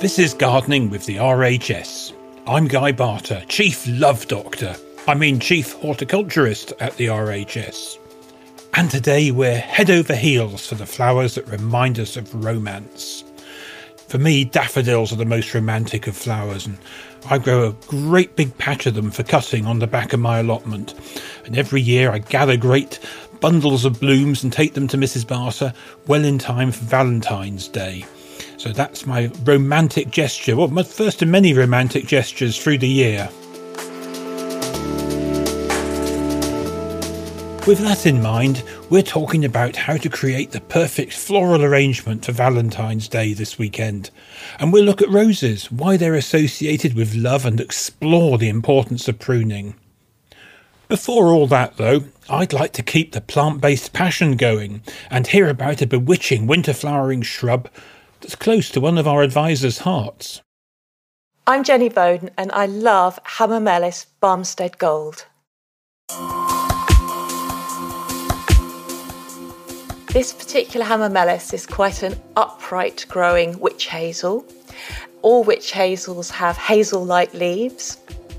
This 0.00 0.20
is 0.20 0.32
Gardening 0.32 0.90
with 0.90 1.06
the 1.06 1.16
RHS. 1.16 2.12
I'm 2.46 2.68
Guy 2.68 2.92
Barter, 2.92 3.42
Chief 3.48 3.84
Love 3.88 4.28
Doctor. 4.28 4.76
I 5.08 5.14
mean, 5.14 5.40
Chief 5.40 5.72
Horticulturist 5.72 6.72
at 6.78 6.96
the 6.98 7.06
RHS. 7.06 7.98
And 8.74 8.88
today 8.88 9.32
we're 9.32 9.58
head 9.58 9.90
over 9.90 10.14
heels 10.14 10.64
for 10.68 10.76
the 10.76 10.86
flowers 10.86 11.34
that 11.34 11.48
remind 11.48 11.98
us 11.98 12.16
of 12.16 12.32
romance. 12.44 13.24
For 14.06 14.18
me, 14.18 14.44
daffodils 14.44 15.12
are 15.12 15.16
the 15.16 15.24
most 15.24 15.52
romantic 15.52 16.06
of 16.06 16.16
flowers, 16.16 16.64
and 16.64 16.78
I 17.28 17.38
grow 17.38 17.66
a 17.66 17.72
great 17.88 18.36
big 18.36 18.56
patch 18.56 18.86
of 18.86 18.94
them 18.94 19.10
for 19.10 19.24
cutting 19.24 19.66
on 19.66 19.80
the 19.80 19.88
back 19.88 20.12
of 20.12 20.20
my 20.20 20.38
allotment. 20.38 20.94
And 21.44 21.58
every 21.58 21.80
year 21.80 22.12
I 22.12 22.18
gather 22.18 22.56
great 22.56 23.00
bundles 23.40 23.84
of 23.84 23.98
blooms 23.98 24.44
and 24.44 24.52
take 24.52 24.74
them 24.74 24.86
to 24.88 24.96
Mrs. 24.96 25.26
Barter 25.26 25.72
well 26.06 26.24
in 26.24 26.38
time 26.38 26.70
for 26.70 26.84
Valentine's 26.84 27.66
Day. 27.66 28.04
So 28.58 28.72
that's 28.72 29.06
my 29.06 29.30
romantic 29.44 30.10
gesture. 30.10 30.56
Well, 30.56 30.66
my 30.66 30.82
first 30.82 31.22
of 31.22 31.28
many 31.28 31.54
romantic 31.54 32.06
gestures 32.06 32.58
through 32.60 32.78
the 32.78 32.88
year. 32.88 33.30
With 37.68 37.78
that 37.80 38.04
in 38.04 38.20
mind, 38.20 38.64
we're 38.90 39.02
talking 39.02 39.44
about 39.44 39.76
how 39.76 39.96
to 39.98 40.08
create 40.08 40.50
the 40.50 40.60
perfect 40.60 41.12
floral 41.12 41.62
arrangement 41.62 42.24
for 42.24 42.32
Valentine's 42.32 43.06
Day 43.06 43.32
this 43.32 43.58
weekend. 43.58 44.10
And 44.58 44.72
we'll 44.72 44.84
look 44.84 45.02
at 45.02 45.08
roses, 45.08 45.70
why 45.70 45.96
they're 45.96 46.14
associated 46.14 46.94
with 46.94 47.14
love, 47.14 47.46
and 47.46 47.60
explore 47.60 48.38
the 48.38 48.48
importance 48.48 49.06
of 49.06 49.20
pruning. 49.20 49.76
Before 50.88 51.26
all 51.26 51.46
that, 51.46 51.76
though, 51.76 52.04
I'd 52.28 52.52
like 52.52 52.72
to 52.72 52.82
keep 52.82 53.12
the 53.12 53.20
plant 53.20 53.60
based 53.60 53.92
passion 53.92 54.36
going 54.36 54.82
and 55.10 55.28
hear 55.28 55.48
about 55.48 55.80
a 55.80 55.86
bewitching 55.86 56.48
winter 56.48 56.72
flowering 56.72 57.22
shrub 57.22 57.68
that's 58.20 58.34
close 58.34 58.70
to 58.70 58.80
one 58.80 58.98
of 58.98 59.06
our 59.06 59.22
advisors' 59.22 59.78
hearts. 59.78 60.42
I'm 61.46 61.64
Jenny 61.64 61.88
Bowden 61.88 62.30
and 62.36 62.52
I 62.52 62.66
love 62.66 63.18
Hamamelis 63.24 64.06
Barmstedt 64.22 64.78
Gold. 64.78 65.24
This 70.12 70.32
particular 70.32 70.84
Hamamelis 70.84 71.54
is 71.54 71.66
quite 71.66 72.02
an 72.02 72.20
upright 72.36 73.06
growing 73.08 73.58
witch 73.60 73.86
hazel. 73.86 74.44
All 75.22 75.44
witch 75.44 75.72
hazels 75.72 76.30
have 76.30 76.56
hazel 76.56 77.04
like 77.04 77.32
leaves. 77.34 77.98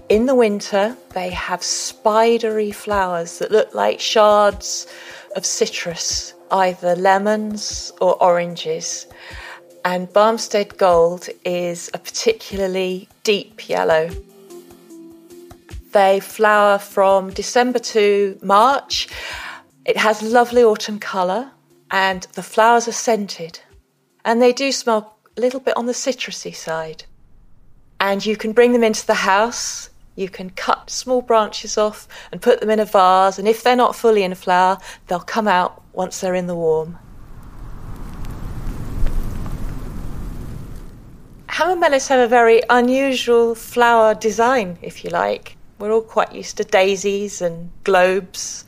In 0.10 0.26
the 0.26 0.36
winter, 0.36 0.98
they 1.14 1.30
have 1.30 1.64
spidery 1.64 2.72
flowers 2.72 3.38
that 3.40 3.52
look 3.52 3.74
like 3.76 4.00
shards 4.00 4.88
of 5.36 5.46
citrus, 5.46 6.34
either 6.52 6.96
lemons 6.96 7.92
or 8.02 8.22
oranges. 8.22 9.06
And 9.86 10.10
Barmstedt 10.10 10.78
Gold 10.78 11.30
is 11.46 11.90
a 11.94 12.00
particularly 12.00 13.08
deep 13.24 13.70
yellow. 13.70 14.10
They 15.92 16.20
flower 16.20 16.78
from 16.78 17.32
December 17.32 17.80
to 17.80 18.38
March. 18.44 19.08
It 19.86 19.98
has 19.98 20.22
lovely 20.22 20.64
autumn 20.64 21.00
colour 21.00 21.52
and 21.90 22.24
the 22.34 22.44
flowers 22.44 22.88
are 22.88 22.94
scented. 22.94 23.62
And 24.26 24.42
they 24.42 24.54
do 24.54 24.72
smell 24.72 25.18
a 25.38 25.42
little 25.42 25.60
bit 25.60 25.78
on 25.78 25.86
the 25.86 25.94
citrusy 25.94 26.54
side. 26.54 27.06
And 28.00 28.26
you 28.26 28.36
can 28.38 28.52
bring 28.52 28.74
them 28.74 28.84
into 28.84 29.08
the 29.08 29.14
house. 29.14 29.90
You 30.16 30.30
can 30.30 30.50
cut 30.52 30.90
small 30.90 31.22
branches 31.22 31.78
off 31.78 32.08
and 32.32 32.42
put 32.42 32.60
them 32.60 32.70
in 32.70 32.80
a 32.80 32.86
vase. 32.86 33.40
And 33.40 33.48
if 33.48 33.64
they're 33.64 33.76
not 33.76 33.96
fully 33.96 34.24
in 34.24 34.36
flower, 34.36 34.78
they'll 35.08 35.20
come 35.20 35.48
out 35.48 35.82
once 35.94 36.20
they're 36.20 36.36
in 36.36 36.48
the 36.48 36.56
warm. 36.56 37.00
Hamamelis 41.60 42.08
have 42.08 42.22
a 42.22 42.28
very 42.30 42.62
unusual 42.70 43.54
flower 43.54 44.16
design, 44.16 44.78
if 44.82 45.04
you 45.04 45.10
like. 45.10 45.58
We're 45.78 45.92
all 45.92 46.02
quite 46.02 46.32
used 46.32 46.56
to 46.56 46.64
daisies 46.64 47.42
and 47.42 47.70
globes, 47.84 48.64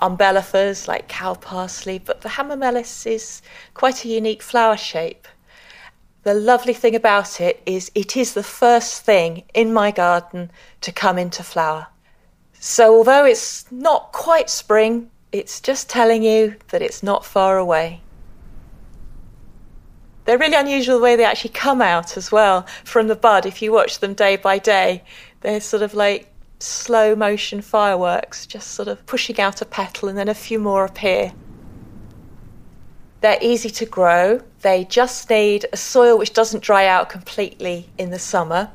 umbellifers 0.00 0.86
like 0.86 1.08
cow 1.08 1.34
parsley, 1.34 1.98
but 1.98 2.20
the 2.20 2.28
Hamamelis 2.28 3.08
is 3.08 3.42
quite 3.74 4.04
a 4.04 4.08
unique 4.08 4.40
flower 4.40 4.76
shape. 4.76 5.26
The 6.22 6.32
lovely 6.32 6.74
thing 6.74 6.94
about 6.94 7.40
it 7.40 7.60
is 7.66 7.90
it 7.92 8.16
is 8.16 8.34
the 8.34 8.44
first 8.44 9.02
thing 9.02 9.42
in 9.52 9.74
my 9.74 9.90
garden 9.90 10.52
to 10.82 10.92
come 10.92 11.18
into 11.18 11.42
flower. 11.42 11.88
So 12.52 12.98
although 12.98 13.24
it's 13.24 13.66
not 13.72 14.12
quite 14.12 14.48
spring, 14.48 15.10
it's 15.32 15.60
just 15.60 15.90
telling 15.90 16.22
you 16.22 16.54
that 16.68 16.82
it's 16.82 17.02
not 17.02 17.24
far 17.24 17.58
away. 17.58 18.00
They're 20.24 20.38
really 20.38 20.56
unusual 20.56 20.98
the 20.98 21.02
way 21.02 21.16
they 21.16 21.24
actually 21.24 21.50
come 21.50 21.82
out 21.82 22.16
as 22.16 22.30
well 22.30 22.66
from 22.84 23.08
the 23.08 23.16
bud. 23.16 23.46
If 23.46 23.60
you 23.60 23.72
watch 23.72 23.98
them 23.98 24.14
day 24.14 24.36
by 24.36 24.58
day, 24.58 25.02
they're 25.40 25.60
sort 25.60 25.82
of 25.82 25.94
like 25.94 26.32
slow 26.60 27.16
motion 27.16 27.60
fireworks, 27.60 28.46
just 28.46 28.72
sort 28.72 28.88
of 28.88 29.04
pushing 29.06 29.40
out 29.40 29.60
a 29.60 29.64
petal 29.64 30.08
and 30.08 30.16
then 30.16 30.28
a 30.28 30.34
few 30.34 30.58
more 30.58 30.84
appear. 30.84 31.32
They're 33.20 33.38
easy 33.40 33.70
to 33.70 33.86
grow. 33.86 34.40
They 34.62 34.84
just 34.84 35.28
need 35.30 35.66
a 35.72 35.76
soil 35.76 36.18
which 36.18 36.32
doesn't 36.32 36.62
dry 36.62 36.86
out 36.86 37.08
completely 37.08 37.88
in 37.98 38.10
the 38.10 38.18
summer. 38.18 38.70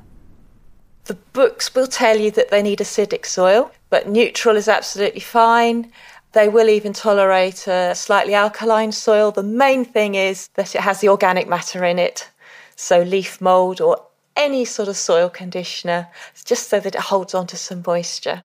The 1.05 1.15
books 1.31 1.73
will 1.73 1.87
tell 1.87 2.17
you 2.17 2.31
that 2.31 2.49
they 2.49 2.61
need 2.61 2.79
acidic 2.79 3.25
soil, 3.25 3.71
but 3.89 4.09
neutral 4.09 4.57
is 4.57 4.67
absolutely 4.67 5.21
fine. 5.21 5.91
They 6.33 6.49
will 6.49 6.69
even 6.69 6.93
tolerate 6.93 7.67
a 7.67 7.95
slightly 7.95 8.33
alkaline 8.33 8.91
soil. 8.91 9.31
The 9.31 9.43
main 9.43 9.85
thing 9.85 10.15
is 10.15 10.49
that 10.55 10.75
it 10.75 10.81
has 10.81 11.01
the 11.01 11.09
organic 11.09 11.47
matter 11.47 11.83
in 11.83 11.99
it. 11.99 12.29
So, 12.75 13.01
leaf 13.01 13.41
mould 13.41 13.81
or 13.81 14.03
any 14.35 14.65
sort 14.65 14.87
of 14.87 14.97
soil 14.97 15.29
conditioner, 15.29 16.09
just 16.45 16.69
so 16.69 16.79
that 16.79 16.95
it 16.95 17.01
holds 17.01 17.33
on 17.33 17.47
to 17.47 17.57
some 17.57 17.83
moisture. 17.85 18.43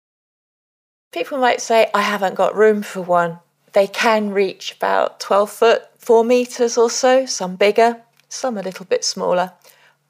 People 1.13 1.39
might 1.39 1.61
say, 1.61 1.91
I 1.93 2.01
haven't 2.01 2.35
got 2.35 2.57
room 2.57 2.83
for 2.83 3.03
one. 3.03 3.39
They 3.75 3.87
can 3.87 4.31
reach 4.31 4.75
about 4.75 5.21
12 5.21 5.51
foot, 5.51 5.83
4 5.99 6.25
metres 6.25 6.79
or 6.79 6.89
so, 6.89 7.27
some 7.27 7.57
bigger, 7.57 8.01
some 8.29 8.57
a 8.57 8.63
little 8.63 8.87
bit 8.87 9.05
smaller. 9.05 9.53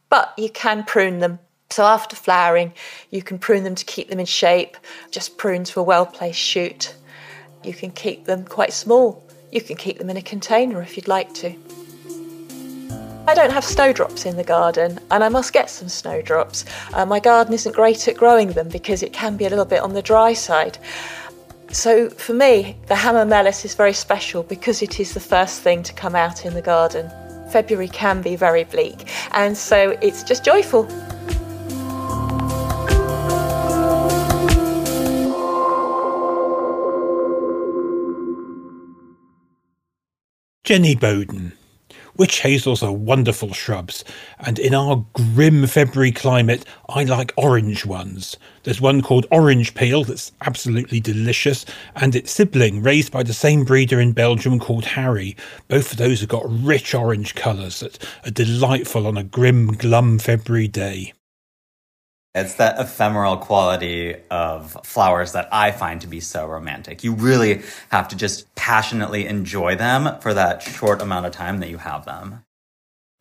But 0.08 0.32
you 0.38 0.48
can 0.48 0.84
prune 0.84 1.18
them. 1.18 1.40
So 1.70 1.84
after 1.84 2.14
flowering, 2.14 2.74
you 3.10 3.22
can 3.22 3.38
prune 3.38 3.64
them 3.64 3.74
to 3.74 3.84
keep 3.84 4.08
them 4.08 4.20
in 4.20 4.26
shape. 4.26 4.76
Just 5.10 5.38
prune 5.38 5.64
to 5.64 5.80
a 5.80 5.82
well 5.82 6.06
placed 6.06 6.38
shoot. 6.38 6.94
You 7.64 7.74
can 7.74 7.90
keep 7.90 8.24
them 8.24 8.44
quite 8.44 8.72
small. 8.72 9.24
You 9.50 9.60
can 9.60 9.76
keep 9.76 9.98
them 9.98 10.10
in 10.10 10.16
a 10.16 10.22
container 10.22 10.82
if 10.82 10.96
you'd 10.96 11.08
like 11.08 11.32
to. 11.34 11.54
I 13.24 13.34
don't 13.34 13.52
have 13.52 13.64
snowdrops 13.64 14.26
in 14.26 14.36
the 14.36 14.42
garden, 14.42 14.98
and 15.12 15.22
I 15.22 15.28
must 15.28 15.52
get 15.52 15.70
some 15.70 15.88
snowdrops. 15.88 16.64
Uh, 16.92 17.06
my 17.06 17.20
garden 17.20 17.54
isn't 17.54 17.76
great 17.76 18.08
at 18.08 18.16
growing 18.16 18.52
them 18.52 18.68
because 18.68 19.00
it 19.02 19.12
can 19.12 19.36
be 19.36 19.46
a 19.46 19.48
little 19.48 19.64
bit 19.64 19.80
on 19.80 19.94
the 19.94 20.02
dry 20.02 20.32
side. 20.32 20.76
So 21.70 22.10
for 22.10 22.34
me, 22.34 22.76
the 22.88 22.94
Hamamelis 22.94 23.64
is 23.64 23.74
very 23.74 23.92
special 23.92 24.42
because 24.42 24.82
it 24.82 24.98
is 24.98 25.14
the 25.14 25.20
first 25.20 25.60
thing 25.60 25.84
to 25.84 25.92
come 25.92 26.16
out 26.16 26.44
in 26.44 26.54
the 26.54 26.62
garden. 26.62 27.10
February 27.50 27.88
can 27.88 28.22
be 28.22 28.34
very 28.34 28.64
bleak, 28.64 29.08
and 29.32 29.56
so 29.56 29.96
it's 30.02 30.24
just 30.24 30.44
joyful. 30.44 30.88
Jenny 40.72 40.94
Bowden. 40.94 41.52
Witch 42.16 42.40
hazels 42.40 42.82
are 42.82 42.94
wonderful 42.94 43.52
shrubs, 43.52 44.06
and 44.40 44.58
in 44.58 44.72
our 44.72 45.04
grim 45.12 45.66
February 45.66 46.12
climate, 46.12 46.64
I 46.88 47.04
like 47.04 47.34
orange 47.36 47.84
ones. 47.84 48.38
There's 48.62 48.80
one 48.80 49.02
called 49.02 49.26
Orange 49.30 49.74
Peel 49.74 50.02
that's 50.04 50.32
absolutely 50.40 50.98
delicious, 50.98 51.66
and 51.94 52.16
its 52.16 52.32
sibling, 52.32 52.82
raised 52.82 53.12
by 53.12 53.22
the 53.22 53.34
same 53.34 53.64
breeder 53.64 54.00
in 54.00 54.12
Belgium 54.12 54.58
called 54.58 54.86
Harry. 54.86 55.36
Both 55.68 55.92
of 55.92 55.98
those 55.98 56.20
have 56.20 56.30
got 56.30 56.48
rich 56.48 56.94
orange 56.94 57.34
colours 57.34 57.80
that 57.80 57.98
are 58.24 58.30
delightful 58.30 59.06
on 59.06 59.18
a 59.18 59.24
grim, 59.24 59.74
glum 59.74 60.18
February 60.18 60.68
day. 60.68 61.12
It's 62.34 62.54
that 62.54 62.80
ephemeral 62.80 63.36
quality 63.36 64.16
of 64.30 64.78
flowers 64.84 65.32
that 65.32 65.48
I 65.52 65.70
find 65.70 66.00
to 66.00 66.06
be 66.06 66.20
so 66.20 66.46
romantic. 66.46 67.04
You 67.04 67.12
really 67.12 67.62
have 67.90 68.08
to 68.08 68.16
just 68.16 68.52
passionately 68.54 69.26
enjoy 69.26 69.76
them 69.76 70.18
for 70.20 70.32
that 70.32 70.62
short 70.62 71.02
amount 71.02 71.26
of 71.26 71.32
time 71.32 71.60
that 71.60 71.68
you 71.68 71.76
have 71.76 72.06
them. 72.06 72.42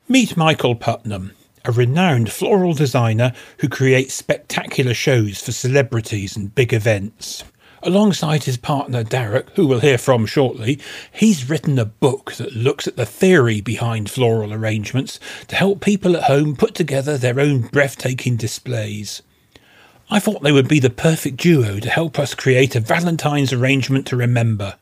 Meet 0.07 0.37
Michael 0.37 0.75
Putnam, 0.75 1.31
a 1.65 1.73
renowned 1.73 2.31
floral 2.31 2.73
designer 2.73 3.33
who 3.57 3.67
creates 3.67 4.13
spectacular 4.13 4.93
shows 4.93 5.41
for 5.41 5.51
celebrities 5.51 6.37
and 6.37 6.55
big 6.55 6.71
events. 6.73 7.43
Alongside 7.83 8.43
his 8.43 8.57
partner 8.57 9.03
Darroch, 9.03 9.49
who 9.55 9.65
we'll 9.65 9.79
hear 9.79 9.97
from 9.97 10.25
shortly, 10.27 10.79
he's 11.11 11.49
written 11.49 11.79
a 11.79 11.85
book 11.85 12.33
that 12.33 12.55
looks 12.55 12.87
at 12.87 12.95
the 12.95 13.07
theory 13.07 13.59
behind 13.59 14.09
floral 14.09 14.53
arrangements 14.53 15.19
to 15.47 15.55
help 15.55 15.81
people 15.81 16.15
at 16.15 16.23
home 16.23 16.55
put 16.55 16.75
together 16.75 17.17
their 17.17 17.39
own 17.39 17.61
breathtaking 17.61 18.35
displays. 18.35 19.23
I 20.11 20.19
thought 20.19 20.43
they 20.43 20.51
would 20.51 20.67
be 20.67 20.79
the 20.79 20.89
perfect 20.91 21.37
duo 21.37 21.79
to 21.79 21.89
help 21.89 22.19
us 22.19 22.35
create 22.35 22.75
a 22.75 22.79
Valentine's 22.81 23.53
arrangement 23.53 24.05
to 24.07 24.15
remember. 24.15 24.75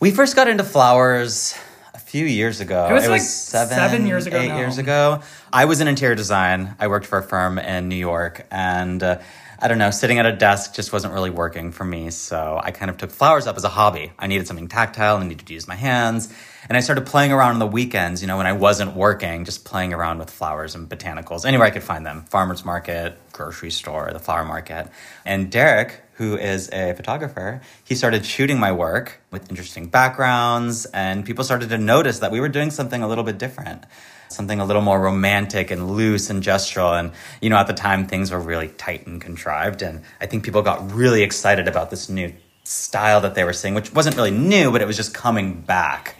We 0.00 0.10
first 0.10 0.34
got 0.36 0.48
into 0.48 0.64
flowers 0.64 1.54
a 1.92 1.98
few 1.98 2.24
years 2.24 2.60
ago. 2.60 2.86
It 2.88 2.94
was 2.94 3.08
like 3.08 3.20
seven 3.20 4.06
years 4.06 4.26
ago 4.26 4.38
Eight 4.40 4.48
now. 4.48 4.58
years 4.58 4.78
ago. 4.78 5.20
I 5.52 5.66
was 5.66 5.80
in 5.80 5.88
interior 5.88 6.14
design. 6.14 6.76
I 6.78 6.86
worked 6.86 7.06
for 7.06 7.18
a 7.18 7.22
firm 7.22 7.58
in 7.58 7.88
New 7.88 7.96
York, 7.96 8.46
and 8.50 9.02
uh, 9.02 9.18
I 9.62 9.68
don't 9.68 9.76
know, 9.76 9.90
sitting 9.90 10.18
at 10.18 10.24
a 10.24 10.32
desk 10.32 10.74
just 10.74 10.90
wasn't 10.90 11.12
really 11.12 11.28
working 11.28 11.70
for 11.70 11.84
me. 11.84 12.08
So 12.08 12.58
I 12.62 12.70
kind 12.70 12.90
of 12.90 12.96
took 12.96 13.10
flowers 13.10 13.46
up 13.46 13.58
as 13.58 13.64
a 13.64 13.68
hobby. 13.68 14.10
I 14.18 14.26
needed 14.26 14.46
something 14.46 14.68
tactile. 14.68 15.18
I 15.18 15.22
needed 15.22 15.46
to 15.46 15.52
use 15.52 15.68
my 15.68 15.74
hands. 15.74 16.32
And 16.66 16.78
I 16.78 16.80
started 16.80 17.04
playing 17.04 17.30
around 17.30 17.52
on 17.52 17.58
the 17.58 17.66
weekends, 17.66 18.22
you 18.22 18.26
know, 18.26 18.38
when 18.38 18.46
I 18.46 18.54
wasn't 18.54 18.96
working, 18.96 19.44
just 19.44 19.66
playing 19.66 19.92
around 19.92 20.18
with 20.18 20.30
flowers 20.30 20.74
and 20.74 20.88
botanicals 20.88 21.44
anywhere 21.44 21.66
I 21.66 21.70
could 21.70 21.82
find 21.82 22.06
them 22.06 22.24
farmer's 22.30 22.64
market, 22.64 23.18
grocery 23.32 23.70
store, 23.70 24.08
the 24.14 24.18
flower 24.18 24.46
market. 24.46 24.88
And 25.26 25.50
Darroch, 25.50 25.92
who 26.14 26.38
is 26.38 26.70
a 26.72 26.94
photographer, 26.94 27.60
he 27.84 27.94
started 27.94 28.24
shooting 28.24 28.58
my 28.58 28.72
work 28.72 29.20
with 29.30 29.50
interesting 29.50 29.88
backgrounds, 29.88 30.86
and 30.86 31.24
people 31.24 31.44
started 31.44 31.68
to 31.68 31.78
notice 31.78 32.20
that 32.20 32.30
we 32.30 32.40
were 32.40 32.48
doing 32.48 32.70
something 32.70 33.02
a 33.02 33.08
little 33.08 33.24
bit 33.24 33.36
different 33.36 33.84
something 34.30 34.60
a 34.60 34.64
little 34.64 34.82
more 34.82 35.00
romantic 35.00 35.70
and 35.70 35.90
loose 35.90 36.30
and 36.30 36.42
gestural. 36.42 36.98
And, 36.98 37.12
you 37.40 37.50
know, 37.50 37.56
at 37.56 37.66
the 37.66 37.72
time 37.72 38.06
things 38.06 38.30
were 38.30 38.40
really 38.40 38.68
tight 38.68 39.06
and 39.06 39.20
contrived. 39.20 39.82
And 39.82 40.02
I 40.20 40.26
think 40.26 40.44
people 40.44 40.62
got 40.62 40.92
really 40.92 41.22
excited 41.22 41.68
about 41.68 41.90
this 41.90 42.08
new 42.08 42.32
style 42.64 43.20
that 43.22 43.34
they 43.34 43.44
were 43.44 43.52
seeing, 43.52 43.74
which 43.74 43.92
wasn't 43.92 44.16
really 44.16 44.30
new, 44.30 44.70
but 44.70 44.80
it 44.80 44.86
was 44.86 44.96
just 44.96 45.12
coming 45.12 45.60
back. 45.60 46.16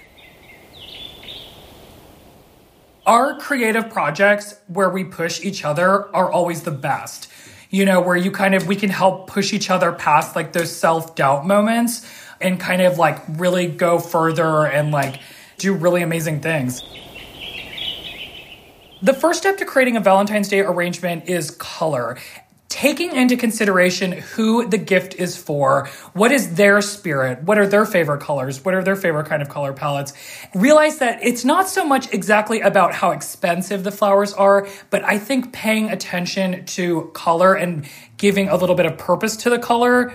Our 3.06 3.38
creative 3.38 3.90
projects 3.90 4.56
where 4.66 4.90
we 4.90 5.04
push 5.04 5.44
each 5.44 5.64
other 5.64 6.14
are 6.14 6.30
always 6.30 6.62
the 6.62 6.70
best. 6.70 7.28
You 7.70 7.84
know, 7.84 8.00
where 8.00 8.16
you 8.16 8.32
kind 8.32 8.54
of, 8.54 8.66
we 8.66 8.74
can 8.74 8.90
help 8.90 9.28
push 9.28 9.52
each 9.52 9.70
other 9.70 9.92
past 9.92 10.34
like 10.34 10.52
those 10.52 10.74
self 10.74 11.14
doubt 11.14 11.46
moments 11.46 12.04
and 12.40 12.58
kind 12.58 12.82
of 12.82 12.98
like 12.98 13.22
really 13.28 13.68
go 13.68 13.98
further 13.98 14.66
and 14.66 14.90
like 14.90 15.20
do 15.58 15.74
really 15.74 16.02
amazing 16.02 16.40
things. 16.40 16.82
The 19.02 19.14
first 19.14 19.40
step 19.40 19.56
to 19.56 19.64
creating 19.64 19.96
a 19.96 20.00
Valentine's 20.00 20.48
Day 20.48 20.60
arrangement 20.60 21.26
is 21.26 21.52
color. 21.52 22.18
Taking 22.68 23.16
into 23.16 23.34
consideration 23.34 24.12
who 24.12 24.68
the 24.68 24.76
gift 24.76 25.14
is 25.14 25.38
for, 25.38 25.88
what 26.12 26.32
is 26.32 26.56
their 26.56 26.82
spirit, 26.82 27.42
what 27.42 27.56
are 27.56 27.66
their 27.66 27.86
favorite 27.86 28.20
colors, 28.20 28.62
what 28.62 28.74
are 28.74 28.84
their 28.84 28.96
favorite 28.96 29.26
kind 29.26 29.40
of 29.40 29.48
color 29.48 29.72
palettes. 29.72 30.12
Realize 30.54 30.98
that 30.98 31.18
it's 31.22 31.46
not 31.46 31.66
so 31.66 31.82
much 31.82 32.12
exactly 32.12 32.60
about 32.60 32.94
how 32.94 33.12
expensive 33.12 33.84
the 33.84 33.90
flowers 33.90 34.34
are, 34.34 34.68
but 34.90 35.02
I 35.02 35.18
think 35.18 35.50
paying 35.50 35.88
attention 35.88 36.66
to 36.66 37.10
color 37.14 37.54
and 37.54 37.86
giving 38.18 38.50
a 38.50 38.56
little 38.56 38.76
bit 38.76 38.84
of 38.84 38.98
purpose 38.98 39.34
to 39.38 39.50
the 39.50 39.58
color 39.58 40.12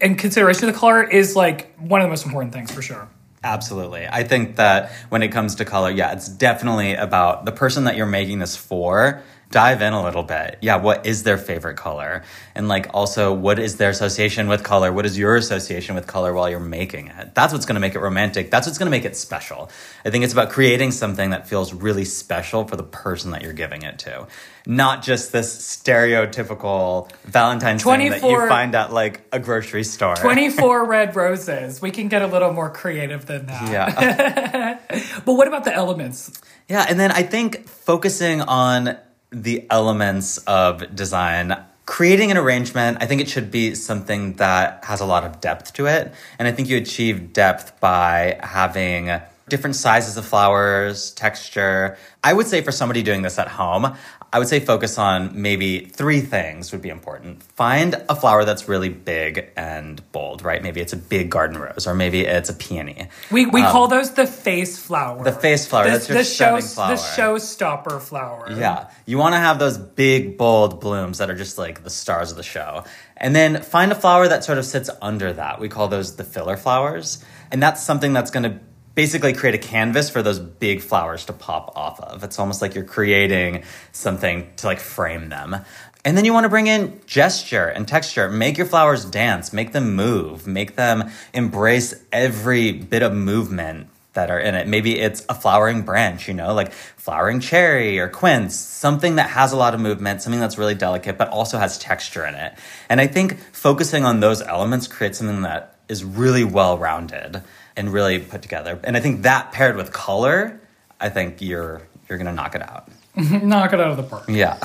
and 0.00 0.16
consideration 0.16 0.68
of 0.68 0.74
the 0.74 0.78
color 0.80 1.02
is 1.02 1.34
like 1.34 1.76
one 1.80 2.00
of 2.00 2.04
the 2.04 2.10
most 2.10 2.24
important 2.24 2.52
things 2.52 2.70
for 2.70 2.82
sure. 2.82 3.08
Absolutely. 3.44 4.06
I 4.06 4.22
think 4.22 4.56
that 4.56 4.92
when 5.08 5.22
it 5.22 5.28
comes 5.28 5.56
to 5.56 5.64
color, 5.64 5.90
yeah, 5.90 6.12
it's 6.12 6.28
definitely 6.28 6.94
about 6.94 7.44
the 7.44 7.52
person 7.52 7.84
that 7.84 7.96
you're 7.96 8.06
making 8.06 8.38
this 8.38 8.56
for. 8.56 9.22
Dive 9.52 9.82
in 9.82 9.92
a 9.92 10.02
little 10.02 10.22
bit. 10.22 10.58
Yeah, 10.62 10.76
what 10.76 11.06
is 11.06 11.22
their 11.22 11.36
favorite 11.36 11.76
color? 11.76 12.24
And 12.54 12.68
like 12.68 12.88
also, 12.94 13.32
what 13.32 13.58
is 13.58 13.76
their 13.76 13.90
association 13.90 14.48
with 14.48 14.64
color? 14.64 14.92
What 14.92 15.06
is 15.06 15.18
your 15.18 15.36
association 15.36 15.94
with 15.94 16.06
color 16.06 16.32
while 16.32 16.48
you're 16.48 16.58
making 16.58 17.08
it? 17.08 17.34
That's 17.34 17.52
what's 17.52 17.66
going 17.66 17.74
to 17.74 17.80
make 17.80 17.94
it 17.94 18.00
romantic. 18.00 18.50
That's 18.50 18.66
what's 18.66 18.78
going 18.78 18.86
to 18.86 18.90
make 18.90 19.04
it 19.04 19.14
special. 19.14 19.70
I 20.04 20.10
think 20.10 20.24
it's 20.24 20.32
about 20.32 20.50
creating 20.50 20.90
something 20.92 21.30
that 21.30 21.46
feels 21.46 21.74
really 21.74 22.06
special 22.06 22.66
for 22.66 22.76
the 22.76 22.82
person 22.82 23.30
that 23.32 23.42
you're 23.42 23.52
giving 23.52 23.82
it 23.82 23.98
to. 24.00 24.26
Not 24.66 25.02
just 25.02 25.32
this 25.32 25.54
stereotypical 25.76 27.10
Valentine's 27.24 27.82
thing 27.82 28.10
that 28.10 28.16
you 28.16 28.20
24 28.20 28.48
find 28.48 28.74
at 28.74 28.92
like 28.92 29.20
a 29.32 29.38
grocery 29.38 29.84
store. 29.84 30.16
24 30.16 30.84
red 30.88 31.14
roses. 31.14 31.82
We 31.82 31.90
can 31.90 32.08
get 32.08 32.22
a 32.22 32.26
little 32.26 32.52
more 32.52 32.70
creative 32.70 33.26
than 33.26 33.46
that. 33.46 33.70
Yeah. 33.70 34.78
But 35.24 35.34
what 35.34 35.46
about 35.46 35.64
the 35.64 35.74
elements? 35.74 36.40
Yeah, 36.68 36.86
and 36.88 36.98
then 36.98 37.10
I 37.12 37.22
think 37.22 37.68
focusing 37.68 38.40
on 38.40 38.96
the 39.32 39.66
elements 39.70 40.38
of 40.38 40.94
design, 40.94 41.56
creating 41.86 42.30
an 42.30 42.36
arrangement, 42.36 42.98
I 43.00 43.06
think 43.06 43.20
it 43.20 43.28
should 43.28 43.50
be 43.50 43.74
something 43.74 44.34
that 44.34 44.84
has 44.84 45.00
a 45.00 45.06
lot 45.06 45.24
of 45.24 45.40
depth 45.40 45.72
to 45.74 45.86
it. 45.86 46.12
And 46.38 46.46
I 46.46 46.52
think 46.52 46.68
you 46.68 46.76
achieve 46.76 47.32
depth 47.32 47.80
by 47.80 48.38
having 48.42 49.20
different 49.48 49.76
sizes 49.76 50.16
of 50.16 50.24
flowers, 50.24 51.10
texture. 51.12 51.96
I 52.22 52.32
would 52.32 52.46
say 52.46 52.60
for 52.62 52.72
somebody 52.72 53.02
doing 53.02 53.22
this 53.22 53.38
at 53.38 53.48
home, 53.48 53.94
I 54.34 54.38
would 54.38 54.48
say 54.48 54.60
focus 54.60 54.96
on 54.96 55.42
maybe 55.42 55.80
three 55.84 56.20
things 56.22 56.72
would 56.72 56.80
be 56.80 56.88
important. 56.88 57.42
Find 57.42 58.02
a 58.08 58.16
flower 58.16 58.46
that's 58.46 58.66
really 58.66 58.88
big 58.88 59.50
and 59.56 60.00
bold, 60.10 60.40
right? 60.40 60.62
Maybe 60.62 60.80
it's 60.80 60.94
a 60.94 60.96
big 60.96 61.28
garden 61.28 61.58
rose, 61.58 61.86
or 61.86 61.94
maybe 61.94 62.22
it's 62.22 62.48
a 62.48 62.54
peony. 62.54 63.08
We, 63.30 63.44
we 63.44 63.60
call 63.60 63.88
those 63.88 64.12
the 64.12 64.26
face 64.26 64.78
flower. 64.78 65.18
Um, 65.18 65.24
The 65.24 65.32
face 65.32 65.66
flower, 65.66 65.84
that's 65.84 66.08
your 66.08 66.16
the 66.16 66.24
show, 66.24 66.58
flower. 66.62 66.94
The 66.94 67.02
showstopper 67.02 68.00
flower. 68.00 68.50
Yeah. 68.50 68.88
You 69.04 69.18
want 69.18 69.34
to 69.34 69.38
have 69.38 69.58
those 69.58 69.76
big, 69.76 70.38
bold 70.38 70.80
blooms 70.80 71.18
that 71.18 71.28
are 71.28 71.36
just 71.36 71.58
like 71.58 71.84
the 71.84 71.90
stars 71.90 72.30
of 72.30 72.38
the 72.38 72.42
show. 72.42 72.84
And 73.18 73.36
then 73.36 73.60
find 73.60 73.92
a 73.92 73.94
flower 73.94 74.28
that 74.28 74.44
sort 74.44 74.56
of 74.56 74.64
sits 74.64 74.88
under 75.02 75.34
that. 75.34 75.60
We 75.60 75.68
call 75.68 75.88
those 75.88 76.16
the 76.16 76.24
filler 76.24 76.56
flowers. 76.56 77.22
And 77.50 77.62
that's 77.62 77.82
something 77.82 78.14
that's 78.14 78.30
going 78.30 78.44
to 78.44 78.60
basically 78.94 79.32
create 79.32 79.54
a 79.54 79.58
canvas 79.58 80.10
for 80.10 80.22
those 80.22 80.38
big 80.38 80.80
flowers 80.80 81.24
to 81.26 81.32
pop 81.32 81.72
off 81.76 82.00
of. 82.00 82.22
It's 82.24 82.38
almost 82.38 82.60
like 82.60 82.74
you're 82.74 82.84
creating 82.84 83.64
something 83.92 84.52
to 84.56 84.66
like 84.66 84.80
frame 84.80 85.28
them. 85.28 85.56
And 86.04 86.16
then 86.16 86.24
you 86.24 86.32
want 86.32 86.44
to 86.44 86.48
bring 86.48 86.66
in 86.66 87.00
gesture 87.06 87.68
and 87.68 87.86
texture. 87.86 88.28
Make 88.28 88.58
your 88.58 88.66
flowers 88.66 89.04
dance, 89.04 89.52
make 89.52 89.72
them 89.72 89.94
move, 89.94 90.46
make 90.46 90.74
them 90.74 91.10
embrace 91.32 91.94
every 92.12 92.72
bit 92.72 93.02
of 93.02 93.14
movement 93.14 93.88
that 94.14 94.30
are 94.30 94.38
in 94.38 94.54
it. 94.54 94.66
Maybe 94.66 94.98
it's 94.98 95.24
a 95.28 95.34
flowering 95.34 95.82
branch, 95.82 96.28
you 96.28 96.34
know, 96.34 96.52
like 96.52 96.72
flowering 96.72 97.40
cherry 97.40 97.98
or 97.98 98.08
quince, 98.08 98.54
something 98.54 99.14
that 99.16 99.30
has 99.30 99.52
a 99.52 99.56
lot 99.56 99.74
of 99.74 99.80
movement, 99.80 100.22
something 100.22 100.40
that's 100.40 100.58
really 100.58 100.74
delicate, 100.74 101.16
but 101.16 101.28
also 101.28 101.56
has 101.56 101.78
texture 101.78 102.26
in 102.26 102.34
it. 102.34 102.54
And 102.88 103.00
I 103.00 103.06
think 103.06 103.38
focusing 103.52 104.04
on 104.04 104.20
those 104.20 104.42
elements 104.42 104.86
creates 104.86 105.18
something 105.18 105.42
that 105.42 105.78
is 105.88 106.04
really 106.04 106.44
well 106.44 106.78
rounded 106.78 107.42
and 107.76 107.92
really 107.92 108.18
put 108.18 108.42
together. 108.42 108.78
And 108.84 108.96
I 108.96 109.00
think 109.00 109.22
that 109.22 109.52
paired 109.52 109.76
with 109.76 109.92
color, 109.92 110.60
I 111.00 111.08
think 111.08 111.40
you're 111.42 111.82
you're 112.08 112.18
gonna 112.18 112.32
knock 112.32 112.54
it 112.54 112.62
out. 112.62 112.88
Knock 113.14 113.72
it 113.74 113.80
out 113.80 113.90
of 113.90 113.96
the 113.98 114.02
park. 114.04 114.24
Yeah. 114.28 114.58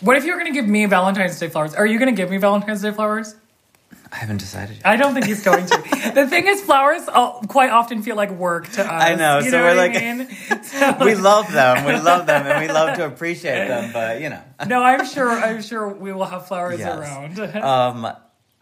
What 0.00 0.16
if 0.16 0.24
you're 0.24 0.36
to 0.42 0.52
give 0.52 0.66
me 0.68 0.86
Valentine's 0.86 1.38
Day 1.38 1.48
flowers? 1.48 1.74
Are 1.74 1.86
you 1.86 1.98
to 1.98 2.12
give 2.12 2.30
me 2.30 2.36
Valentine's 2.38 2.82
Day 2.82 2.92
flowers? 2.92 3.34
I 4.12 4.16
haven't 4.16 4.38
decided 4.38 4.76
yet. 4.76 4.86
I 4.86 4.96
don't 4.96 5.14
think 5.14 5.26
he's 5.26 5.42
going 5.42 5.66
to. 5.66 5.76
the 6.14 6.26
thing 6.28 6.46
is, 6.46 6.60
flowers 6.62 7.02
quite 7.48 7.70
often 7.70 8.02
feel 8.02 8.14
like 8.16 8.30
work 8.30 8.68
to 8.72 8.82
us. 8.82 8.88
I 8.88 9.14
know, 9.14 9.38
You 9.38 9.50
so 9.50 9.58
know 9.58 9.64
we're 9.64 9.74
like- 9.74 9.96
I 9.96 10.12
mean? 10.14 10.28
So, 10.64 10.96
We 11.04 11.14
love 11.14 11.50
them. 11.52 11.84
We 11.84 11.92
love 11.98 12.26
them 12.26 12.44
and 12.46 12.66
we 12.66 12.72
love 12.72 12.96
to 12.98 13.06
appreciate 13.06 13.68
them, 13.68 13.92
but 13.92 14.20
you 14.20 14.28
know. 14.30 14.42
no, 14.66 14.82
I'm 14.82 15.06
sure. 15.06 15.30
I'm 15.30 15.62
sure 15.62 15.88
we 15.88 16.12
will 16.12 16.24
have 16.24 16.46
flowers 16.48 16.78
Yes. 16.80 16.98
around. 16.98 17.38
Um 17.56 18.12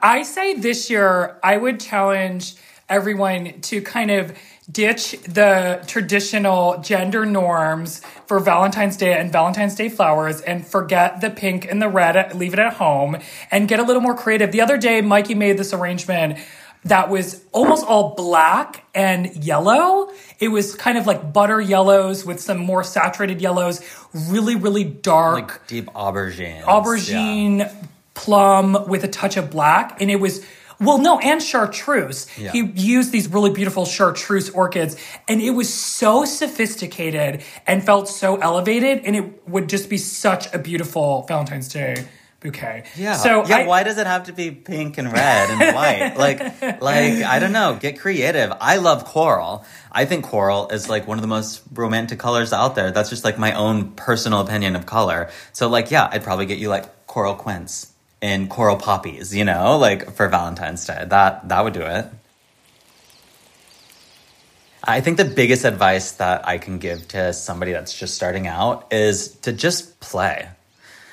I 0.05 0.23
say 0.23 0.53
this 0.53 0.91
year, 0.91 1.39
I 1.43 1.57
would 1.57 1.81
challenge 1.81 2.57
everyone 2.91 3.63
to 3.63 3.81
kind 3.81 4.11
of 4.11 4.37
ditch 4.71 5.13
the 5.23 5.83
traditional 5.87 6.79
gender 6.83 7.25
norms 7.25 8.03
for 8.27 8.39
Valentine's 8.39 8.99
Day 8.99 9.15
and 9.19 9.33
Valentine's 9.33 9.75
Day 9.75 9.89
flowers 9.89 10.43
and 10.43 10.67
forget 10.67 11.23
the 11.23 11.31
pink 11.31 11.65
and 11.71 11.81
the 11.81 11.89
red, 11.89 12.35
leave 12.35 12.53
it 12.53 12.59
at 12.59 12.75
home 12.75 13.17
and 13.51 13.67
get 13.67 13.81
a 13.81 13.83
little 13.83 14.03
more 14.03 14.15
creative. 14.15 14.53
The 14.53 14.61
other 14.61 14.77
day, 14.77 15.01
Mikey 15.01 15.35
made 15.37 15.57
this 15.57 15.73
arrangement. 15.73 16.39
that 16.85 17.09
was 17.09 17.43
almost 17.53 17.87
all 17.87 18.15
black 18.15 18.85
and 18.95 19.35
yellow. 19.43 20.11
It 20.39 20.49
was 20.49 20.75
kind 20.75 20.99
of 20.99 21.07
like 21.07 21.33
butter 21.33 21.61
yellows 21.61 22.27
with 22.27 22.41
some 22.41 22.59
more 22.59 22.85
saturated 22.85 23.41
yellows, 23.41 23.81
really, 24.13 24.55
really 24.55 24.85
dark. 24.85 25.49
Like 25.53 25.67
deep 25.67 25.87
aubergine. 25.95 26.63
Aubergine, 26.65 27.59
yeah. 27.61 27.73
Plum 28.15 28.87
with 28.89 29.05
a 29.05 29.09
touch 29.09 29.37
of 29.37 29.51
black. 29.51 30.01
And 30.01 30.11
it 30.11 30.17
was 30.17 30.45
well, 30.81 30.99
no, 30.99 31.19
and 31.19 31.43
chartreuse. 31.43 32.27
Yeah. 32.37 32.53
He 32.53 32.63
used 32.75 33.13
these 33.13 33.29
really 33.29 33.51
beautiful 33.51 33.85
chartreuse 33.85 34.51
orchids, 34.51 34.97
and 35.29 35.41
it 35.41 35.51
was 35.51 35.73
so 35.73 36.25
sophisticated 36.25 37.43
and 37.67 37.85
felt 37.85 38.09
so 38.09 38.37
elevated, 38.37 39.05
and 39.05 39.17
it 39.17 39.49
would 39.49 39.69
just 39.69 39.89
be 39.89 39.97
such 39.99 40.53
a 40.53 40.59
beautiful 40.59 41.25
Valentine's 41.29 41.69
Day 41.69 42.07
bouquet. 42.41 42.85
Yeah. 42.97 43.17
So 43.17 43.47
yeah. 43.47 43.59
I, 43.59 43.67
why 43.67 43.85
does 43.85 43.99
it 43.99 44.07
have 44.07 44.25
to 44.25 44.33
be 44.33 44.51
pink 44.51 44.99
and 44.99 45.11
red 45.11 45.51
and 45.51 45.75
white? 45.75 46.15
like, 46.19 46.41
like 46.83 47.23
I 47.23 47.39
don't 47.39 47.53
know. 47.53 47.79
Get 47.81 47.99
creative. 47.99 48.53
I 48.61 48.77
love 48.77 49.05
coral. 49.05 49.65
I 49.91 50.05
think 50.05 50.25
coral 50.25 50.69
is 50.69 50.89
like 50.91 51.07
one 51.07 51.17
of 51.17 51.23
the 51.23 51.29
most 51.29 51.63
romantic 51.73 52.19
colors 52.19 52.53
out 52.53 52.75
there. 52.75 52.91
That's 52.91 53.09
just 53.09 53.25
like 53.25 53.39
my 53.39 53.55
own 53.55 53.93
personal 53.93 54.41
opinion 54.41 54.77
of 54.77 54.85
color. 54.85 55.31
So 55.53 55.69
like, 55.69 55.91
yeah, 55.91 56.09
I'd 56.13 56.23
probably 56.23 56.47
get 56.47 56.59
you 56.59 56.69
like 56.69 57.07
coral 57.07 57.35
quince 57.35 57.94
in 58.25 58.49
coral 58.49 58.79
poppies, 58.79 59.37
you 59.37 59.45
know, 59.45 59.77
like 59.77 60.11
for 60.13 60.29
Valentine's 60.29 60.87
Day. 60.87 61.05
That 61.07 61.47
that 61.51 61.63
would 61.63 61.75
do 61.75 61.83
it. 61.83 62.07
I 64.83 65.03
think 65.03 65.19
the 65.19 65.27
biggest 65.27 65.67
advice 65.67 66.13
that 66.13 66.49
I 66.49 66.57
can 66.57 66.79
give 66.79 67.07
to 67.09 67.35
somebody 67.35 67.73
that's 67.73 67.93
just 67.93 68.15
starting 68.15 68.47
out 68.47 68.91
is 68.93 69.29
to 69.43 69.53
just 69.53 70.01
play. 70.01 70.49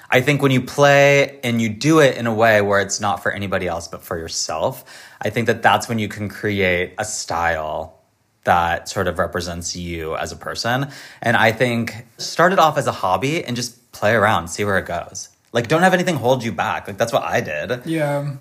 I 0.10 0.22
think 0.22 0.42
when 0.42 0.52
you 0.52 0.62
play 0.62 1.40
and 1.44 1.62
you 1.62 1.68
do 1.68 2.00
it 2.00 2.16
in 2.16 2.28
a 2.28 2.34
way 2.34 2.62
where 2.62 2.80
it's 2.80 3.02
not 3.02 3.22
for 3.22 3.32
anybody 3.32 3.68
else 3.68 3.90
but 3.90 4.02
for 4.04 4.18
yourself, 4.18 4.86
I 5.22 5.32
think 5.32 5.48
that 5.48 5.62
that's 5.62 5.90
when 5.90 6.00
you 6.00 6.08
can 6.08 6.30
create 6.30 6.94
a 6.98 7.04
style 7.04 8.00
that 8.46 8.88
sort 8.88 9.10
of 9.10 9.20
represents 9.20 9.76
you 9.76 10.16
as 10.16 10.32
a 10.32 10.38
person. 10.38 10.88
And 11.22 11.36
I 11.36 11.52
think 11.52 12.06
start 12.18 12.54
it 12.54 12.60
off 12.60 12.78
as 12.78 12.88
a 12.88 12.94
hobby 12.94 13.44
and 13.44 13.58
just 13.58 13.92
play 13.92 14.14
around, 14.14 14.48
see 14.48 14.64
where 14.64 14.78
it 14.78 14.86
goes. 14.86 15.31
Like, 15.54 15.68
don't 15.68 15.82
have 15.82 15.94
anything 15.94 16.16
hold 16.16 16.44
you 16.44 16.52
back. 16.52 16.88
Like, 16.88 16.98
that's 16.98 17.12
what 17.12 17.24
I 17.24 17.42
did. 17.42 17.86
Yeah. 17.86 18.38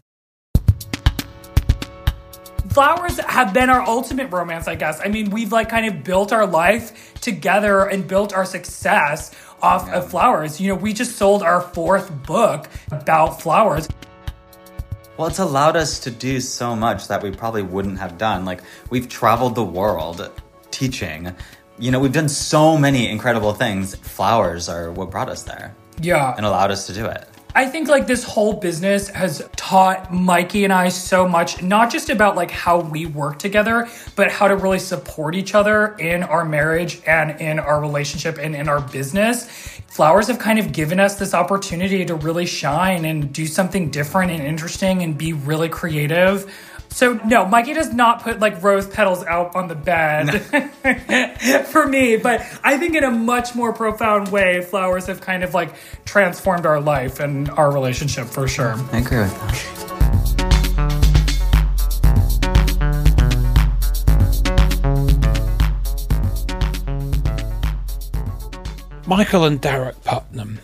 Flowers 2.70 3.18
have 3.18 3.52
been 3.52 3.68
our 3.68 3.82
ultimate 3.82 4.30
romance, 4.30 4.68
I 4.68 4.76
guess. 4.76 5.00
I 5.04 5.08
mean, 5.08 5.30
we've 5.30 5.50
like 5.50 5.68
kind 5.68 5.86
of 5.86 6.04
built 6.04 6.32
our 6.32 6.46
life 6.46 7.14
together 7.14 7.84
and 7.84 8.06
built 8.06 8.32
our 8.32 8.44
success 8.44 9.34
off 9.60 9.88
yeah. 9.88 9.96
of 9.96 10.08
flowers. 10.08 10.60
You 10.60 10.68
know, 10.68 10.76
we 10.76 10.92
just 10.92 11.16
sold 11.16 11.42
our 11.42 11.60
fourth 11.60 12.10
book 12.24 12.68
about 12.92 13.42
flowers. 13.42 13.88
Well, 15.16 15.26
it's 15.26 15.40
allowed 15.40 15.76
us 15.76 15.98
to 16.00 16.12
do 16.12 16.40
so 16.40 16.76
much 16.76 17.08
that 17.08 17.24
we 17.24 17.32
probably 17.32 17.62
wouldn't 17.62 17.98
have 17.98 18.16
done. 18.18 18.44
Like, 18.44 18.62
we've 18.88 19.08
traveled 19.08 19.56
the 19.56 19.64
world 19.64 20.30
teaching. 20.70 21.34
You 21.76 21.90
know, 21.90 21.98
we've 21.98 22.12
done 22.12 22.28
so 22.28 22.78
many 22.78 23.08
incredible 23.08 23.52
things. 23.52 23.96
Flowers 23.96 24.68
are 24.68 24.92
what 24.92 25.10
brought 25.10 25.28
us 25.28 25.42
there. 25.42 25.74
Yeah. 26.00 26.34
And 26.36 26.46
allowed 26.46 26.70
us 26.70 26.86
to 26.86 26.92
do 26.92 27.06
it. 27.06 27.26
I 27.52 27.66
think 27.66 27.88
like 27.88 28.06
this 28.06 28.22
whole 28.22 28.52
business 28.52 29.08
has 29.08 29.48
taught 29.56 30.12
Mikey 30.12 30.62
and 30.62 30.72
I 30.72 30.88
so 30.88 31.26
much, 31.26 31.62
not 31.62 31.90
just 31.90 32.08
about 32.08 32.36
like 32.36 32.50
how 32.50 32.78
we 32.78 33.06
work 33.06 33.40
together, 33.40 33.88
but 34.14 34.30
how 34.30 34.46
to 34.46 34.54
really 34.54 34.78
support 34.78 35.34
each 35.34 35.54
other 35.54 35.96
in 35.98 36.22
our 36.22 36.44
marriage 36.44 37.02
and 37.06 37.40
in 37.40 37.58
our 37.58 37.80
relationship 37.80 38.38
and 38.38 38.54
in 38.54 38.68
our 38.68 38.80
business. 38.80 39.46
Flowers 39.88 40.28
have 40.28 40.38
kind 40.38 40.60
of 40.60 40.72
given 40.72 41.00
us 41.00 41.18
this 41.18 41.34
opportunity 41.34 42.04
to 42.04 42.14
really 42.14 42.46
shine 42.46 43.04
and 43.04 43.32
do 43.32 43.46
something 43.46 43.90
different 43.90 44.30
and 44.30 44.42
interesting 44.44 45.02
and 45.02 45.18
be 45.18 45.32
really 45.32 45.68
creative 45.68 46.48
so 46.90 47.14
no, 47.24 47.46
Mikey 47.46 47.72
does 47.74 47.92
not 47.92 48.22
put 48.22 48.40
like 48.40 48.62
rose 48.62 48.86
petals 48.86 49.24
out 49.24 49.54
on 49.54 49.68
the 49.68 49.74
bed 49.74 50.40
for 51.66 51.86
me, 51.86 52.16
but 52.16 52.40
I 52.62 52.78
think 52.78 52.94
in 52.94 53.04
a 53.04 53.10
much 53.10 53.54
more 53.54 53.72
profound 53.72 54.28
way, 54.28 54.60
flowers 54.60 55.06
have 55.06 55.20
kind 55.20 55.42
of 55.42 55.54
like 55.54 55.74
transformed 56.04 56.66
our 56.66 56.80
life 56.80 57.20
and 57.20 57.48
our 57.50 57.72
relationship 57.72 58.26
for 58.26 58.48
sure. 58.48 58.74
I 58.92 58.98
agree 58.98 59.18
with 59.18 59.40
that. 59.40 59.90
Michael 69.06 69.44
and 69.44 69.60
Darroch 69.60 70.00
Putnam. 70.04 70.60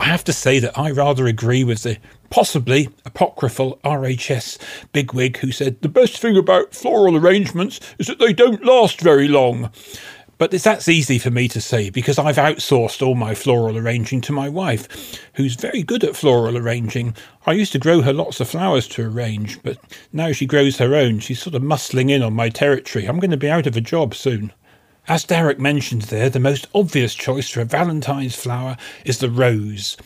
I 0.00 0.04
have 0.04 0.24
to 0.24 0.32
say 0.32 0.58
that 0.60 0.78
I 0.78 0.90
rather 0.90 1.26
agree 1.26 1.62
with 1.62 1.82
the 1.82 1.98
possibly 2.30 2.88
apocryphal 3.04 3.78
RHS 3.84 4.56
bigwig 4.94 5.36
who 5.36 5.52
said 5.52 5.82
the 5.82 5.90
best 5.90 6.16
thing 6.16 6.38
about 6.38 6.74
floral 6.74 7.18
arrangements 7.18 7.80
is 7.98 8.06
that 8.06 8.18
they 8.18 8.32
don't 8.32 8.64
last 8.64 9.02
very 9.02 9.28
long. 9.28 9.70
But 10.38 10.52
that's 10.52 10.88
easy 10.88 11.18
for 11.18 11.30
me 11.30 11.48
to 11.48 11.60
say 11.60 11.90
because 11.90 12.18
I've 12.18 12.36
outsourced 12.36 13.06
all 13.06 13.14
my 13.14 13.34
floral 13.34 13.76
arranging 13.76 14.22
to 14.22 14.32
my 14.32 14.48
wife, 14.48 15.20
who's 15.34 15.54
very 15.54 15.82
good 15.82 16.02
at 16.02 16.16
floral 16.16 16.56
arranging. 16.56 17.14
I 17.44 17.52
used 17.52 17.72
to 17.72 17.78
grow 17.78 18.00
her 18.00 18.14
lots 18.14 18.40
of 18.40 18.48
flowers 18.48 18.88
to 18.88 19.06
arrange, 19.06 19.62
but 19.62 19.76
now 20.14 20.32
she 20.32 20.46
grows 20.46 20.78
her 20.78 20.94
own. 20.94 21.18
She's 21.18 21.42
sort 21.42 21.56
of 21.56 21.60
muscling 21.60 22.10
in 22.10 22.22
on 22.22 22.32
my 22.32 22.48
territory. 22.48 23.04
I'm 23.04 23.20
going 23.20 23.32
to 23.32 23.36
be 23.36 23.50
out 23.50 23.66
of 23.66 23.76
a 23.76 23.82
job 23.82 24.14
soon. 24.14 24.54
As 25.08 25.24
Darroch 25.24 25.58
mentioned 25.58 26.02
there, 26.02 26.30
the 26.30 26.38
most 26.38 26.68
obvious 26.74 27.14
choice 27.14 27.48
for 27.48 27.60
a 27.60 27.64
Valentine's 27.64 28.36
flower 28.36 28.76
is 29.04 29.18
the 29.18 29.30
rose. 29.30 29.96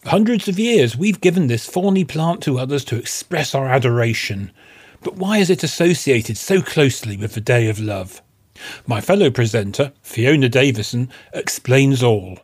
For 0.00 0.10
hundreds 0.10 0.48
of 0.48 0.58
years, 0.58 0.96
we've 0.96 1.20
given 1.20 1.46
this 1.46 1.66
thorny 1.66 2.04
plant 2.04 2.42
to 2.42 2.58
others 2.58 2.84
to 2.86 2.96
express 2.96 3.54
our 3.54 3.68
adoration. 3.68 4.52
But 5.02 5.16
why 5.16 5.38
is 5.38 5.50
it 5.50 5.64
associated 5.64 6.36
so 6.36 6.62
closely 6.62 7.16
with 7.16 7.34
the 7.34 7.40
Day 7.40 7.68
of 7.68 7.80
Love? 7.80 8.22
My 8.86 9.00
fellow 9.00 9.30
presenter, 9.30 9.92
Fiona 10.02 10.48
Davison, 10.48 11.08
explains 11.32 12.02
all. 12.02 12.38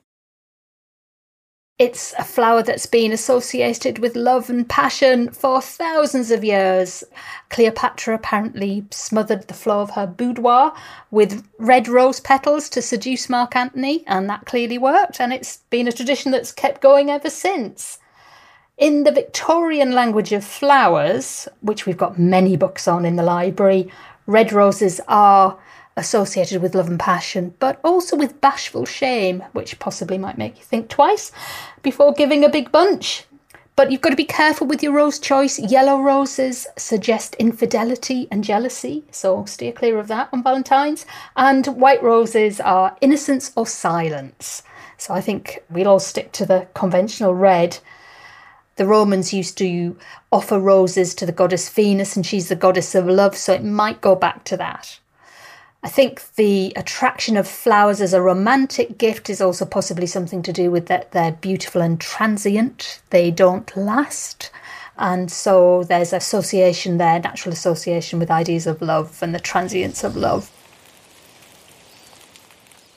It's 1.78 2.12
a 2.18 2.24
flower 2.24 2.64
that's 2.64 2.86
been 2.86 3.12
associated 3.12 4.00
with 4.00 4.16
love 4.16 4.50
and 4.50 4.68
passion 4.68 5.30
for 5.30 5.62
thousands 5.62 6.32
of 6.32 6.42
years. 6.42 7.04
Cleopatra 7.50 8.16
apparently 8.16 8.84
smothered 8.90 9.46
the 9.46 9.54
floor 9.54 9.82
of 9.82 9.90
her 9.90 10.04
boudoir 10.04 10.74
with 11.12 11.46
red 11.56 11.86
rose 11.86 12.18
petals 12.18 12.68
to 12.70 12.82
seduce 12.82 13.28
Mark 13.28 13.54
Antony, 13.54 14.02
and 14.08 14.28
that 14.28 14.44
clearly 14.44 14.76
worked, 14.76 15.20
and 15.20 15.32
it's 15.32 15.58
been 15.70 15.86
a 15.86 15.92
tradition 15.92 16.32
that's 16.32 16.50
kept 16.50 16.80
going 16.80 17.10
ever 17.10 17.30
since. 17.30 17.98
In 18.76 19.04
the 19.04 19.12
Victorian 19.12 19.92
language 19.92 20.32
of 20.32 20.44
flowers, 20.44 21.46
which 21.60 21.86
we've 21.86 21.96
got 21.96 22.18
many 22.18 22.56
books 22.56 22.88
on 22.88 23.04
in 23.04 23.14
the 23.14 23.22
library, 23.22 23.88
red 24.26 24.52
roses 24.52 25.00
are 25.06 25.56
associated 25.98 26.62
with 26.62 26.74
love 26.74 26.88
and 26.88 26.98
passion, 26.98 27.54
but 27.58 27.78
also 27.84 28.16
with 28.16 28.40
bashful 28.40 28.86
shame, 28.86 29.44
which 29.52 29.78
possibly 29.78 30.16
might 30.16 30.38
make 30.38 30.56
you 30.56 30.64
think 30.64 30.88
twice 30.88 31.32
before 31.82 32.12
giving 32.12 32.44
a 32.44 32.48
big 32.48 32.72
bunch. 32.72 33.24
But 33.76 33.92
you've 33.92 34.00
got 34.00 34.10
to 34.10 34.16
be 34.16 34.24
careful 34.24 34.66
with 34.66 34.82
your 34.82 34.92
rose 34.92 35.18
choice. 35.18 35.58
Yellow 35.58 36.00
roses 36.00 36.66
suggest 36.76 37.36
infidelity 37.36 38.26
and 38.30 38.42
jealousy, 38.42 39.04
so 39.10 39.44
steer 39.44 39.72
clear 39.72 39.98
of 39.98 40.08
that 40.08 40.28
on 40.32 40.42
Valentine's. 40.42 41.06
And 41.36 41.64
white 41.66 42.02
roses 42.02 42.60
are 42.60 42.96
innocence 43.00 43.52
or 43.54 43.66
silence. 43.66 44.62
So 44.96 45.14
I 45.14 45.20
think 45.20 45.62
we'll 45.70 45.86
all 45.86 46.00
stick 46.00 46.32
to 46.32 46.46
the 46.46 46.66
conventional 46.74 47.34
red. 47.34 47.78
The 48.74 48.86
Romans 48.86 49.32
used 49.32 49.56
to 49.58 49.96
offer 50.32 50.58
roses 50.58 51.14
to 51.14 51.26
the 51.26 51.32
goddess 51.32 51.68
Venus, 51.68 52.16
and 52.16 52.26
she's 52.26 52.48
the 52.48 52.56
goddess 52.56 52.96
of 52.96 53.06
love, 53.06 53.36
so 53.36 53.52
it 53.52 53.62
might 53.62 54.00
go 54.00 54.16
back 54.16 54.42
to 54.44 54.56
that. 54.56 54.98
I 55.82 55.88
think 55.88 56.34
the 56.34 56.72
attraction 56.74 57.36
of 57.36 57.46
flowers 57.46 58.00
as 58.00 58.12
a 58.12 58.20
romantic 58.20 58.98
gift 58.98 59.30
is 59.30 59.40
also 59.40 59.64
possibly 59.64 60.06
something 60.06 60.42
to 60.42 60.52
do 60.52 60.70
with 60.72 60.86
that 60.86 61.12
they're 61.12 61.32
beautiful 61.32 61.80
and 61.80 62.00
transient, 62.00 63.00
they 63.10 63.30
don't 63.30 63.74
last. 63.76 64.50
And 64.98 65.30
so 65.30 65.84
there's 65.84 66.12
association 66.12 66.98
there, 66.98 67.20
natural 67.20 67.52
association 67.52 68.18
with 68.18 68.30
ideas 68.30 68.66
of 68.66 68.82
love 68.82 69.22
and 69.22 69.32
the 69.32 69.38
transience 69.38 70.02
of 70.02 70.16
love. 70.16 70.50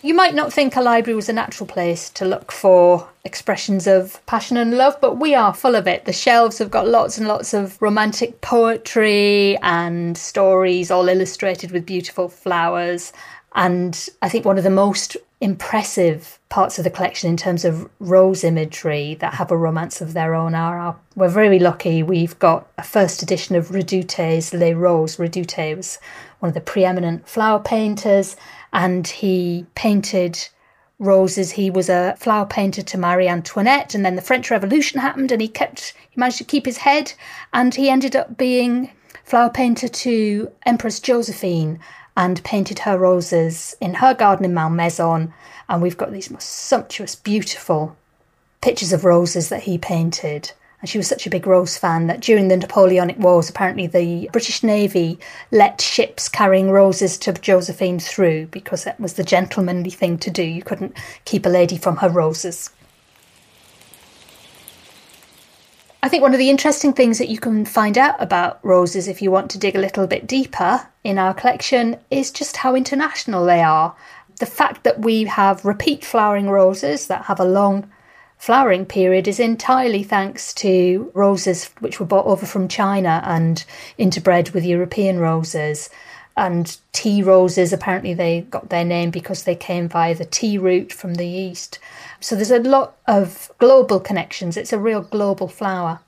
You 0.04 0.16
might 0.16 0.34
not 0.34 0.52
think 0.52 0.76
a 0.76 0.82
library 0.82 1.16
was 1.16 1.30
a 1.30 1.34
natural 1.34 1.68
place 1.68 2.10
to 2.12 2.26
look 2.26 2.52
for 2.52 3.08
expressions 3.24 3.86
of 3.86 4.20
passion 4.26 4.58
and 4.58 4.76
love, 4.76 5.00
but 5.00 5.20
we 5.20 5.36
are 5.36 5.54
full 5.54 5.76
of 5.76 5.88
it. 5.88 6.06
The 6.06 6.14
shelves 6.14 6.58
have 6.58 6.72
got 6.72 6.88
lots 6.88 7.20
and 7.20 7.28
lots 7.28 7.54
of 7.54 7.80
romantic 7.80 8.42
poetry 8.42 9.58
and 9.62 10.18
stories, 10.18 10.90
all 10.90 11.08
illustrated 11.08 11.70
with 11.70 11.86
beautiful 11.86 12.30
flowers. 12.30 13.14
And 13.54 14.10
I 14.24 14.30
think 14.30 14.44
one 14.44 14.58
of 14.58 14.64
the 14.64 14.72
most 14.72 15.18
impressive 15.40 16.40
parts 16.50 16.78
of 16.78 16.84
the 16.84 16.90
collection 16.90 17.30
in 17.30 17.38
terms 17.38 17.64
of 17.64 17.90
rose 18.00 18.44
imagery 18.44 19.16
that 19.16 19.36
have 19.36 19.52
a 19.52 19.58
romance 19.58 20.02
of 20.02 20.14
their 20.14 20.34
own 20.34 20.56
are 20.56 20.80
our, 20.80 20.96
we're 21.16 21.30
very 21.30 21.58
lucky 21.58 22.04
we've 22.04 22.38
got 22.38 22.68
a 22.78 22.84
first 22.84 23.24
edition 23.24 23.56
of 23.56 23.70
Redouté's 23.70 24.54
Les 24.54 24.74
Roses. 24.74 25.18
Redoute 25.18 25.76
was 25.78 26.00
one 26.40 26.50
of 26.50 26.54
the 26.54 26.62
preeminent 26.62 27.28
flower 27.28 27.60
painters 27.60 28.36
and 28.74 29.08
he 29.08 29.66
painted 29.76 30.48
roses. 31.00 31.52
He 31.52 31.70
was 31.70 31.90
a 31.90 32.16
flower 32.18 32.46
painter 32.46 32.82
to 32.82 32.98
Marie 32.98 33.28
Antoinette, 33.28 33.96
and 33.96 34.06
then 34.06 34.16
the 34.16 34.22
French 34.22 34.52
Revolution 34.52 35.00
happened, 35.00 35.32
and 35.32 35.42
he 35.42 35.48
kept 35.48 35.94
he 36.10 36.20
managed 36.20 36.38
to 36.38 36.44
keep 36.44 36.66
his 36.66 36.78
head, 36.78 37.14
and 37.54 37.76
he 37.76 37.90
ended 37.90 38.16
up 38.16 38.38
being 38.38 38.92
flower 39.24 39.50
painter 39.50 39.88
to 39.88 40.52
Empress 40.66 41.00
Josephine 41.00 41.80
and 42.18 42.44
painted 42.44 42.80
her 42.80 42.98
roses 42.98 43.76
in 43.80 43.96
her 43.96 44.14
garden 44.14 44.46
in 44.46 44.54
Malmaison. 44.54 45.34
And 45.70 45.82
we've 45.82 45.98
got 45.98 46.12
these 46.12 46.30
most 46.30 46.50
sumptuous, 46.50 47.16
beautiful 47.16 47.96
pictures 48.62 48.92
of 48.94 49.06
roses 49.06 49.50
that 49.50 49.64
he 49.64 49.78
painted. 49.78 50.52
And 50.82 50.90
she 50.90 50.98
was 50.98 51.08
such 51.08 51.28
a 51.28 51.30
big 51.30 51.46
rose 51.46 51.78
fan 51.78 52.08
that 52.08 52.22
during 52.22 52.48
the 52.48 52.58
Napoleonic 52.58 53.20
Wars, 53.20 53.50
apparently 53.50 53.86
the 53.86 54.30
British 54.32 54.64
Navy 54.64 55.20
let 55.52 55.80
ships 55.80 56.28
carrying 56.28 56.72
roses 56.72 57.20
to 57.20 57.34
Josephine 57.34 58.00
through 58.00 58.48
because 58.48 58.84
that 58.84 59.00
was 59.00 59.14
the 59.14 59.24
gentlemanly 59.24 59.92
thing 59.92 60.18
to 60.18 60.32
do. 60.32 60.44
You 60.44 60.64
couldn't 60.64 60.98
keep 61.26 61.46
a 61.46 61.50
lady 61.50 61.78
from 61.78 61.98
her 61.98 62.10
roses. 62.10 62.72
I 66.04 66.10
think 66.10 66.24
one 66.24 66.34
of 66.34 66.40
the 66.40 66.50
interesting 66.50 66.94
things 66.94 67.20
that 67.20 67.30
you 67.30 67.38
can 67.38 67.64
find 67.64 67.96
out 67.96 68.16
about 68.20 68.60
roses 68.66 69.08
if 69.08 69.22
you 69.22 69.30
want 69.30 69.52
to 69.52 69.60
dig 69.60 69.76
a 69.76 69.80
little 69.80 70.08
bit 70.08 70.26
deeper 70.26 70.88
in 71.04 71.20
our 71.20 71.32
collection 71.32 71.98
is 72.10 72.32
just 72.32 72.58
how 72.58 72.74
international 72.74 73.46
they 73.46 73.62
are. 73.62 73.96
The 74.40 74.48
fact 74.48 74.84
that 74.84 75.02
we 75.02 75.26
have 75.26 75.64
repeat 75.64 76.04
flowering 76.04 76.50
roses 76.50 77.06
that 77.06 77.26
have 77.26 77.40
a 77.40 77.46
long 77.46 77.92
flowering 78.42 78.88
period 78.88 79.28
is 79.28 79.40
entirely 79.40 80.02
thanks 80.02 80.52
to 80.52 81.12
roses 81.14 81.66
which 81.80 82.00
were 82.00 82.08
brought 82.08 82.26
over 82.26 82.44
from 82.44 82.68
China 82.68 83.22
and 83.24 83.64
interbred 84.00 84.52
with 84.52 84.66
European 84.66 85.20
roses. 85.20 85.92
And 86.36 86.76
tea 86.92 87.22
roses, 87.22 87.72
apparently, 87.72 88.16
they 88.16 88.42
got 88.50 88.70
their 88.70 88.84
name 88.84 89.12
because 89.12 89.44
they 89.44 89.54
came 89.54 89.88
via 89.88 90.16
the 90.16 90.26
tea 90.26 90.58
route 90.58 90.92
from 90.92 91.14
the 91.14 91.28
east. 91.28 91.78
So 92.20 92.36
there's 92.36 92.50
a 92.50 92.58
lot 92.58 92.98
of 93.06 93.52
global 93.60 94.00
connections. 94.00 94.58
It's 94.58 94.74
a 94.74 94.80
real 94.80 95.02
global 95.02 95.48
flower. 95.48 96.00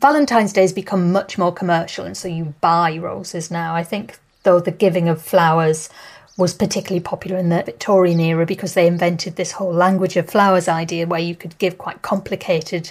Valentine's 0.00 0.52
Day 0.52 0.62
has 0.62 0.72
become 0.72 1.12
much 1.12 1.38
more 1.38 1.52
commercial, 1.52 2.04
and 2.04 2.16
so 2.16 2.26
you 2.26 2.54
buy 2.60 2.98
roses 2.98 3.52
now. 3.52 3.76
I 3.76 3.84
think, 3.84 4.18
though, 4.42 4.58
the 4.58 4.72
giving 4.72 5.08
of 5.08 5.22
flowers 5.22 5.90
was 6.38 6.54
particularly 6.54 7.00
popular 7.00 7.36
in 7.36 7.48
the 7.48 7.62
Victorian 7.64 8.20
era 8.20 8.46
because 8.46 8.72
they 8.72 8.86
invented 8.86 9.34
this 9.36 9.52
whole 9.52 9.72
language 9.72 10.16
of 10.16 10.30
flowers 10.30 10.68
idea 10.68 11.06
where 11.06 11.20
you 11.20 11.34
could 11.34 11.58
give 11.58 11.76
quite 11.76 12.00
complicated 12.00 12.90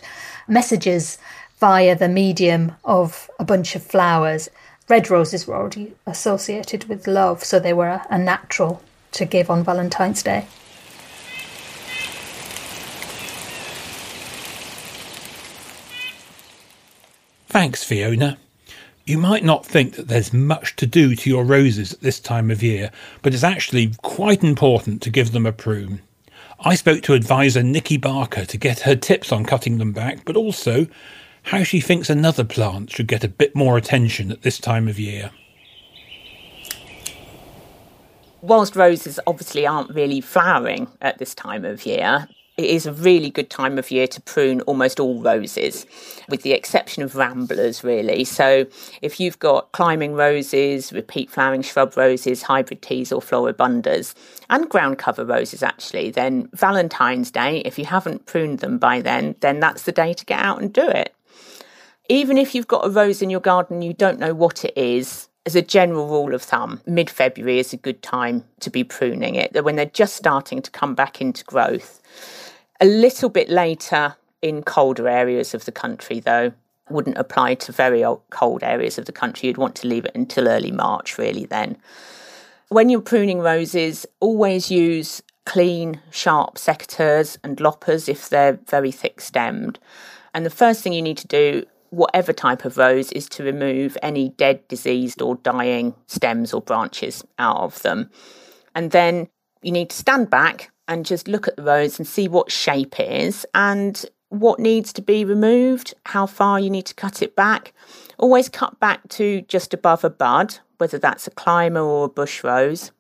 messages 0.50 1.18
via 1.60 1.96
the 1.96 2.10
medium 2.10 2.74
of 2.84 3.32
a 3.40 3.46
bunch 3.46 3.74
of 3.76 3.82
flowers. 3.82 4.50
Red 4.90 5.10
roses 5.10 5.48
were 5.48 5.56
already 5.56 5.94
associated 6.06 6.90
with 6.90 7.08
love, 7.08 7.44
so 7.44 7.58
they 7.58 7.74
were 7.74 8.02
a 8.10 8.18
natural 8.18 8.84
to 9.14 9.26
give 9.26 9.50
on 9.50 9.64
Valentine's 9.64 10.22
Day. 10.22 10.46
Thanks, 17.48 17.84
Fiona. 17.84 18.38
You 19.08 19.18
might 19.18 19.46
not 19.46 19.66
think 19.66 19.96
that 19.96 20.10
there's 20.10 20.34
much 20.34 20.76
to 20.76 20.86
do 20.86 21.16
to 21.16 21.30
your 21.30 21.46
roses 21.46 21.94
at 21.94 22.02
this 22.02 22.20
time 22.20 22.52
of 22.52 22.62
year, 22.62 22.92
but 23.22 23.34
it's 23.34 23.42
actually 23.42 23.94
quite 24.02 24.44
important 24.44 25.02
to 25.04 25.10
give 25.10 25.32
them 25.32 25.46
a 25.46 25.54
prune. 25.54 26.02
I 26.60 26.76
spoke 26.76 27.04
to 27.04 27.14
advisor 27.14 27.64
Nikki 27.64 27.96
Barker 27.96 28.44
to 28.44 28.58
get 28.58 28.82
her 28.82 28.98
tips 28.98 29.32
on 29.32 29.46
cutting 29.46 29.78
them 29.78 29.94
back, 29.94 30.26
but 30.26 30.36
also 30.36 30.88
how 31.44 31.64
she 31.64 31.80
thinks 31.80 32.10
another 32.10 32.44
plant 32.44 32.92
should 32.92 33.08
get 33.08 33.24
a 33.24 33.30
bit 33.30 33.56
more 33.56 33.78
attention 33.78 34.30
at 34.30 34.42
this 34.42 34.60
time 34.60 34.90
of 34.90 35.00
year. 35.00 35.32
Whilst 38.42 38.76
roses 38.76 39.22
obviously 39.26 39.66
aren't 39.66 39.96
really 39.96 40.20
flowering 40.20 40.90
at 41.00 41.18
this 41.18 41.34
time 41.34 41.64
of 41.64 41.86
year, 41.86 42.28
it 42.58 42.66
is 42.66 42.88
a 42.88 42.92
really 42.92 43.30
good 43.30 43.52
time 43.52 43.78
of 43.78 43.92
year 43.92 44.08
to 44.08 44.20
prune 44.20 44.62
almost 44.62 45.00
all 45.00 45.22
roses, 45.22 45.86
with 46.28 46.42
the 46.42 46.54
exception 46.54 47.04
of 47.04 47.16
ramblers, 47.16 47.84
really. 47.84 48.24
So, 48.24 48.66
if 49.04 49.20
you've 49.20 49.38
got 49.38 49.72
climbing 49.74 50.14
roses, 50.14 50.92
repeat 50.92 51.30
flowering 51.30 51.62
shrub 51.62 51.96
roses, 51.96 52.42
hybrid 52.42 52.82
teas, 52.82 53.12
or 53.12 53.22
floribundas, 53.22 54.16
and 54.50 54.68
ground 54.68 54.98
cover 54.98 55.24
roses, 55.24 55.62
actually, 55.62 56.10
then 56.10 56.50
Valentine's 56.54 57.30
Day, 57.30 57.60
if 57.60 57.78
you 57.78 57.86
haven't 57.86 58.26
pruned 58.26 58.60
them 58.60 58.80
by 58.80 59.02
then, 59.02 59.36
then 59.42 59.60
that's 59.60 59.84
the 59.84 59.92
day 59.92 60.14
to 60.14 60.26
get 60.26 60.40
out 60.40 60.60
and 60.60 60.74
do 60.74 60.88
it. 60.88 61.14
Even 62.10 62.40
if 62.40 62.56
you've 62.56 62.68
got 62.68 62.86
a 62.86 62.90
rose 62.90 63.22
in 63.22 63.30
your 63.30 63.40
garden, 63.40 63.84
you 63.84 63.94
don't 63.94 64.20
know 64.20 64.34
what 64.34 64.66
it 64.66 64.76
is, 64.76 65.28
as 65.46 65.56
a 65.56 65.62
general 65.62 66.08
rule 66.08 66.34
of 66.34 66.42
thumb, 66.42 66.82
mid 66.86 67.10
February 67.10 67.58
is 67.58 67.72
a 67.72 67.78
good 67.78 68.04
time 68.04 68.44
to 68.60 68.70
be 68.70 68.84
pruning 68.84 69.36
it, 69.36 69.64
when 69.64 69.78
they're 69.78 69.86
just 69.86 70.16
starting 70.16 70.62
to 70.62 70.70
come 70.72 70.94
back 70.94 71.22
into 71.22 71.44
growth. 71.46 72.02
A 72.80 72.86
little 72.86 73.30
bit 73.30 73.50
later 73.50 74.16
in 74.42 74.62
colder 74.62 75.08
areas 75.08 75.54
of 75.54 75.66
the 75.66 75.72
country, 75.72 76.20
though, 76.20 76.54
wouldn't 76.90 77.18
apply 77.18 77.56
to 77.56 77.72
very 77.72 78.04
cold 78.30 78.64
areas 78.64 78.98
of 78.98 79.06
the 79.06 79.12
country. 79.12 79.48
You'd 79.48 79.58
want 79.58 79.76
to 79.78 79.88
leave 79.88 80.06
it 80.06 80.12
until 80.16 80.48
early 80.48 80.72
March, 80.72 81.18
really, 81.18 81.46
then. 81.46 81.78
When 82.70 82.90
you're 82.90 83.02
pruning 83.02 83.40
roses, 83.40 84.06
always 84.20 84.70
use 84.70 85.24
clean, 85.46 86.02
sharp 86.12 86.56
secateurs 86.56 87.38
and 87.44 87.60
loppers 87.60 88.10
if 88.10 88.30
they're 88.30 88.60
very 88.68 88.92
thick 88.92 89.22
stemmed. 89.22 89.80
And 90.34 90.46
the 90.46 90.52
first 90.52 90.82
thing 90.82 90.94
you 90.94 91.02
need 91.02 91.18
to 91.18 91.28
do, 91.28 91.66
whatever 91.90 92.34
type 92.34 92.66
of 92.66 92.78
rose, 92.78 93.12
is 93.14 93.28
to 93.30 93.44
remove 93.44 93.98
any 94.04 94.30
dead, 94.30 94.68
diseased, 94.68 95.22
or 95.22 95.36
dying 95.38 95.96
stems 96.06 96.54
or 96.54 96.62
branches 96.62 97.24
out 97.40 97.58
of 97.58 97.82
them. 97.82 98.12
And 98.76 98.92
then 98.92 99.30
you 99.62 99.72
need 99.72 99.90
to 99.90 99.96
stand 99.96 100.30
back 100.30 100.72
and 100.88 101.06
just 101.06 101.28
look 101.28 101.48
at 101.48 101.56
the 101.56 101.64
rose 101.64 102.00
and 102.00 102.08
see 102.08 102.28
what 102.28 102.52
shape 102.52 103.00
is 103.00 103.46
and 103.54 104.06
what 104.30 104.60
needs 104.60 104.92
to 104.94 105.02
be 105.02 105.24
removed, 105.24 105.94
how 106.06 106.26
far 106.26 106.60
you 106.60 106.70
need 106.70 106.86
to 106.86 106.94
cut 106.94 107.22
it 107.22 107.36
back. 107.36 107.74
Always 108.18 108.50
cut 108.50 108.80
back 108.80 109.08
to 109.10 109.42
just 109.44 109.74
above 109.74 110.04
a 110.04 110.10
bud, 110.10 110.60
whether 110.78 110.98
that's 110.98 111.28
a 111.28 111.32
climber 111.32 111.82
or 111.82 112.06
a 112.06 112.10
bush 112.10 112.44
rose. 112.44 112.92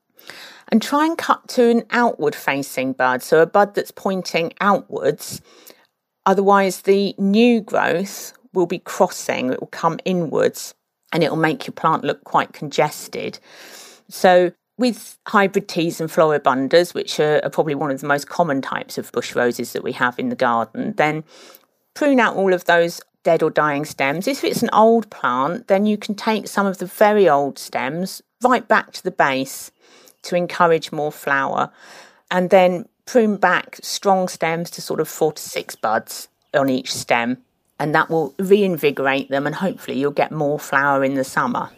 And 0.69 0.81
try 0.81 1.05
and 1.05 1.17
cut 1.17 1.47
to 1.49 1.69
an 1.69 1.83
outward 1.91 2.35
facing 2.35 2.93
bud, 2.93 3.23
so 3.23 3.41
a 3.41 3.45
bud 3.45 3.73
that's 3.73 3.91
pointing 3.91 4.53
outwards. 4.59 5.41
Otherwise, 6.25 6.81
the 6.81 7.15
new 7.17 7.61
growth 7.61 8.33
will 8.53 8.65
be 8.65 8.79
crossing, 8.79 9.53
it 9.53 9.61
will 9.61 9.67
come 9.67 9.99
inwards 10.03 10.73
and 11.13 11.23
it 11.23 11.29
will 11.29 11.37
make 11.37 11.65
your 11.65 11.73
plant 11.73 12.03
look 12.03 12.23
quite 12.25 12.51
congested. 12.51 13.39
So 14.09 14.51
with 14.77 15.17
hybrid 15.27 15.67
teas 15.67 15.99
and 15.99 16.09
floribundas, 16.09 16.93
which 16.93 17.19
are, 17.19 17.41
are, 17.43 17.49
probably 17.49 17.75
one 17.75 17.91
of 17.91 17.99
the 17.99 18.07
most 18.07 18.29
common 18.29 18.61
types 18.61 18.97
of 18.97 19.11
bush 19.11 19.35
roses 19.35 19.73
that 19.73 19.83
we 19.83 19.91
have 19.91 20.17
in 20.19 20.29
the 20.29 20.35
garden, 20.35 20.93
then 20.97 21.23
prune 21.95 22.19
out 22.19 22.35
all 22.35 22.53
of 22.53 22.65
those 22.65 23.01
dead 23.23 23.41
or 23.41 23.49
dying 23.49 23.85
stems. 23.85 24.27
If 24.27 24.43
it's 24.43 24.61
an 24.61 24.69
old 24.71 25.09
plant, 25.09 25.67
then 25.67 25.85
you 25.85 25.97
can 25.97 26.15
take 26.15 26.47
some 26.47 26.67
of 26.67 26.77
the 26.77 26.85
very 26.85 27.27
old 27.27 27.57
stems 27.57 28.21
right 28.43 28.67
back 28.67 28.93
to 28.93 29.03
the 29.03 29.11
base 29.11 29.71
to 30.23 30.35
encourage 30.35 30.91
more 30.91 31.11
flower, 31.11 31.71
and 32.29 32.49
then 32.49 32.87
prune 33.05 33.37
back 33.37 33.79
strong 33.81 34.27
stems 34.27 34.69
to 34.71 34.81
sort 34.81 34.99
of 34.99 35.07
four 35.07 35.31
to 35.31 35.41
six 35.41 35.75
buds 35.75 36.27
on 36.53 36.69
each 36.69 36.93
stem, 36.93 37.37
and 37.79 37.95
that 37.95 38.09
will 38.09 38.35
reinvigorate 38.37 39.29
them, 39.29 39.47
and 39.47 39.55
hopefully 39.55 39.97
you'll 39.97 40.11
get 40.11 40.31
more 40.31 40.59
flower 40.59 41.03
in 41.03 41.15
the 41.15 41.23
summer. 41.23 41.69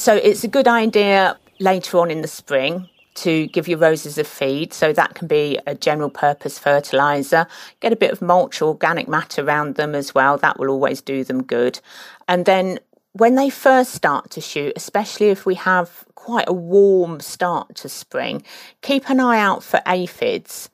So 0.00 0.14
it's 0.14 0.44
a 0.44 0.48
good 0.48 0.66
idea 0.66 1.38
later 1.58 1.98
on 1.98 2.10
in 2.10 2.22
the 2.22 2.26
spring 2.26 2.88
to 3.16 3.48
give 3.48 3.68
your 3.68 3.78
roses 3.78 4.16
a 4.16 4.24
feed. 4.24 4.72
So 4.72 4.94
that 4.94 5.14
can 5.14 5.28
be 5.28 5.58
a 5.66 5.74
general 5.74 6.08
purpose 6.08 6.58
fertilizer. 6.58 7.46
Get 7.80 7.92
a 7.92 7.96
bit 7.96 8.10
of 8.10 8.22
mulch 8.22 8.62
or 8.62 8.68
organic 8.68 9.08
matter 9.08 9.44
around 9.44 9.74
them 9.74 9.94
as 9.94 10.14
well. 10.14 10.38
That 10.38 10.58
will 10.58 10.70
always 10.70 11.02
do 11.02 11.22
them 11.22 11.42
good. 11.42 11.80
And 12.28 12.46
then 12.46 12.78
when 13.12 13.34
they 13.34 13.50
first 13.50 13.92
start 13.92 14.30
to 14.30 14.40
shoot, 14.40 14.72
especially 14.74 15.28
if 15.28 15.44
we 15.44 15.56
have 15.56 16.06
quite 16.14 16.48
a 16.48 16.54
warm 16.54 17.20
start 17.20 17.74
to 17.76 17.90
spring, 17.90 18.42
keep 18.80 19.10
an 19.10 19.20
eye 19.20 19.38
out 19.38 19.62
for 19.62 19.82
aphids. 19.86 20.70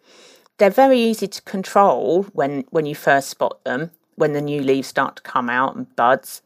They're 0.58 0.70
very 0.70 1.00
easy 1.00 1.26
to 1.26 1.42
control 1.42 2.22
when, 2.32 2.64
when 2.70 2.86
you 2.86 2.94
first 2.94 3.28
spot 3.28 3.64
them, 3.64 3.90
when 4.14 4.34
the 4.34 4.40
new 4.40 4.62
leaves 4.62 4.86
start 4.86 5.16
to 5.16 5.22
come 5.22 5.50
out 5.50 5.74
and 5.74 5.96
buds. 5.96 6.42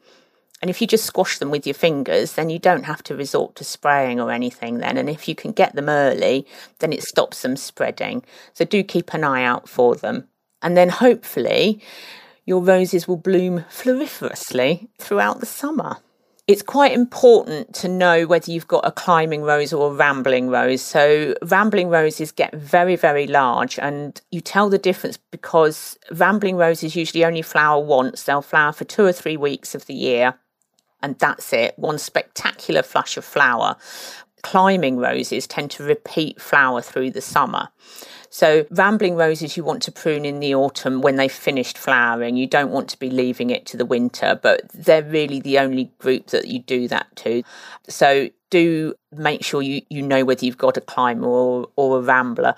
And 0.61 0.69
if 0.69 0.81
you 0.81 0.87
just 0.87 1.07
squash 1.07 1.39
them 1.39 1.51
with 1.51 1.67
your 1.67 1.75
fingers, 1.75 2.35
then 2.35 2.51
you 2.51 2.59
don't 2.59 2.85
have 2.85 3.03
to 3.05 3.17
resort 3.17 3.57
to 3.57 3.65
spraying 3.65 4.21
or 4.21 4.31
anything 4.31 4.79
then. 4.79 4.99
And 4.99 5.09
if 5.09 5.27
you 5.27 5.35
can 5.35 5.53
get 5.53 5.75
them 5.75 5.89
early, 5.89 6.47
then 6.81 6.93
it 6.93 7.03
stops 7.03 7.43
them 7.43 7.57
spreading. 7.57 8.23
So 8.53 8.65
do 8.65 8.83
keep 8.83 9.15
an 9.15 9.25
eye 9.25 9.45
out 9.45 9.69
for 9.69 9.95
them. 9.95 10.29
And 10.63 10.77
then 10.77 10.91
hopefully 10.91 11.81
your 12.45 12.61
roses 12.61 13.09
will 13.09 13.17
bloom 13.17 13.65
floriferously 13.71 14.89
throughout 14.99 15.41
the 15.41 15.47
summer. 15.47 15.99
It's 16.47 16.63
quite 16.63 16.93
important 16.93 17.73
to 17.77 17.89
know 17.89 18.27
whether 18.27 18.51
you've 18.51 18.67
got 18.67 18.85
a 18.85 18.91
climbing 18.91 19.43
rose 19.43 19.73
or 19.73 19.93
a 19.93 19.95
rambling 19.95 20.49
rose. 20.49 20.83
So, 20.83 21.35
rambling 21.43 21.91
roses 21.91 22.33
get 22.33 22.53
very, 22.53 22.97
very 22.97 23.29
large, 23.29 23.79
and 23.79 24.21
you 24.33 24.41
tell 24.41 24.69
the 24.69 24.79
difference 24.79 25.17
because 25.17 25.97
rambling 26.11 26.57
roses 26.57 26.97
usually 26.97 27.25
only 27.25 27.43
flower 27.43 27.81
once. 27.81 28.25
They'll 28.25 28.43
flower 28.43 28.73
for 28.73 28.85
two 28.85 29.05
or 29.05 29.13
three 29.13 29.37
weeks 29.37 29.77
of 29.77 29.87
the 29.87 29.95
year, 29.95 30.35
and 31.03 31.19
that's 31.19 31.53
it 31.53 31.79
one 31.79 31.99
spectacular 31.99 32.83
flush 32.83 33.17
of 33.17 33.25
flower. 33.25 33.77
climbing 34.43 34.97
roses 34.97 35.47
tend 35.47 35.71
to 35.71 35.83
repeat 35.83 36.41
flower 36.41 36.81
through 36.81 37.11
the 37.11 37.21
summer. 37.21 37.69
So, 38.33 38.65
rambling 38.71 39.17
roses 39.17 39.57
you 39.57 39.65
want 39.65 39.83
to 39.83 39.93
prune 39.93 40.25
in 40.25 40.39
the 40.39 40.55
autumn 40.55 41.01
when 41.01 41.17
they've 41.17 41.33
finished 41.33 41.77
flowering. 41.77 42.37
You 42.37 42.47
don't 42.47 42.71
want 42.71 42.89
to 42.91 42.99
be 42.99 43.11
leaving 43.11 43.51
it 43.51 43.67
to 43.67 43.77
the 43.77 43.85
winter, 43.85 44.39
but 44.41 44.69
they're 44.73 45.03
really 45.03 45.41
the 45.41 45.59
only 45.59 45.91
group 45.99 46.29
that 46.29 46.47
you 46.47 46.61
do 46.61 46.87
that 46.89 47.15
to. 47.17 47.43
So, 47.89 48.31
do 48.51 48.95
make 49.13 49.45
sure 49.45 49.63
you, 49.63 49.83
you 49.91 50.03
know 50.03 50.25
whether 50.25 50.45
you've 50.45 50.59
got 50.59 50.77
a 50.77 50.81
climber 50.81 51.27
or, 51.27 51.69
or 51.77 51.99
a 51.99 52.03
rambler. 52.03 52.55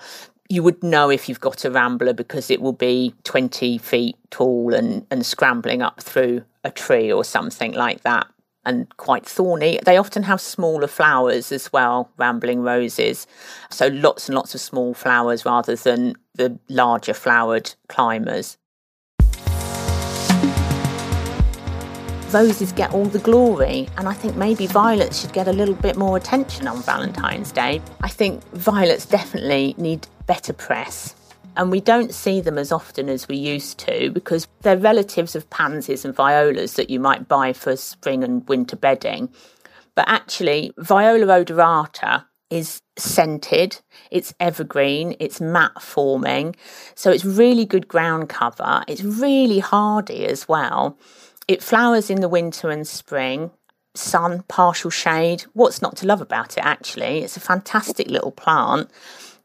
You 0.47 0.61
would 0.61 0.83
know 0.83 1.09
if 1.09 1.27
you've 1.27 1.39
got 1.39 1.65
a 1.65 1.71
rambler 1.71 2.13
because 2.13 2.51
it 2.51 2.61
will 2.61 2.73
be 2.73 3.15
20 3.23 3.79
feet 3.79 4.15
tall 4.29 4.73
and, 4.73 5.07
and 5.09 5.25
scrambling 5.25 5.81
up 5.81 6.01
through 6.01 6.43
a 6.63 6.69
tree 6.69 7.11
or 7.11 7.23
something 7.23 7.73
like 7.73 8.01
that 8.01 8.27
and 8.65 8.95
quite 8.97 9.25
thorny. 9.25 9.79
They 9.83 9.97
often 9.97 10.23
have 10.23 10.41
smaller 10.41 10.87
flowers 10.87 11.51
as 11.51 11.71
well, 11.73 12.09
rambling 12.17 12.61
roses. 12.61 13.27
So 13.69 13.87
lots 13.87 14.29
and 14.29 14.35
lots 14.35 14.55
of 14.55 14.61
small 14.61 14.93
flowers 14.93 15.45
rather 15.45 15.75
than 15.75 16.15
the 16.35 16.59
larger 16.69 17.13
flowered 17.13 17.73
climbers. 17.87 18.57
Roses 22.31 22.71
get 22.71 22.91
all 22.95 23.05
the 23.05 23.19
glory, 23.19 23.87
and 23.95 24.07
I 24.07 24.13
think 24.13 24.35
maybe 24.35 24.65
violets 24.65 25.21
should 25.21 25.33
get 25.33 25.47
a 25.47 25.53
little 25.53 25.75
bit 25.75 25.95
more 25.95 26.17
attention 26.17 26.67
on 26.67 26.81
Valentine's 26.81 27.51
Day. 27.51 27.79
I 28.01 28.07
think 28.07 28.43
violets 28.53 29.05
definitely 29.05 29.75
need 29.77 30.07
better 30.25 30.51
press 30.51 31.13
and 31.55 31.71
we 31.71 31.81
don't 31.81 32.13
see 32.13 32.41
them 32.41 32.57
as 32.57 32.71
often 32.71 33.09
as 33.09 33.27
we 33.27 33.37
used 33.37 33.77
to 33.79 34.11
because 34.11 34.47
they're 34.61 34.77
relatives 34.77 35.35
of 35.35 35.49
pansies 35.49 36.05
and 36.05 36.15
violas 36.15 36.73
that 36.73 36.89
you 36.89 36.99
might 36.99 37.27
buy 37.27 37.53
for 37.53 37.75
spring 37.75 38.23
and 38.23 38.47
winter 38.47 38.75
bedding. 38.75 39.29
But 39.95 40.07
actually, 40.07 40.71
Viola 40.77 41.25
odorata 41.43 42.25
is 42.49 42.81
scented, 42.97 43.81
it's 44.11 44.33
evergreen, 44.39 45.15
it's 45.19 45.41
mat 45.41 45.81
forming, 45.81 46.55
so 46.95 47.11
it's 47.11 47.25
really 47.25 47.65
good 47.65 47.87
ground 47.87 48.29
cover. 48.29 48.83
It's 48.87 49.03
really 49.03 49.59
hardy 49.59 50.25
as 50.25 50.47
well. 50.47 50.97
It 51.47 51.63
flowers 51.63 52.09
in 52.09 52.21
the 52.21 52.29
winter 52.29 52.69
and 52.69 52.87
spring, 52.87 53.51
sun, 53.95 54.43
partial 54.47 54.89
shade. 54.89 55.43
What's 55.53 55.81
not 55.81 55.97
to 55.97 56.07
love 56.07 56.21
about 56.21 56.57
it, 56.57 56.63
actually? 56.65 57.23
It's 57.23 57.37
a 57.37 57.41
fantastic 57.41 58.07
little 58.07 58.31
plant. 58.31 58.89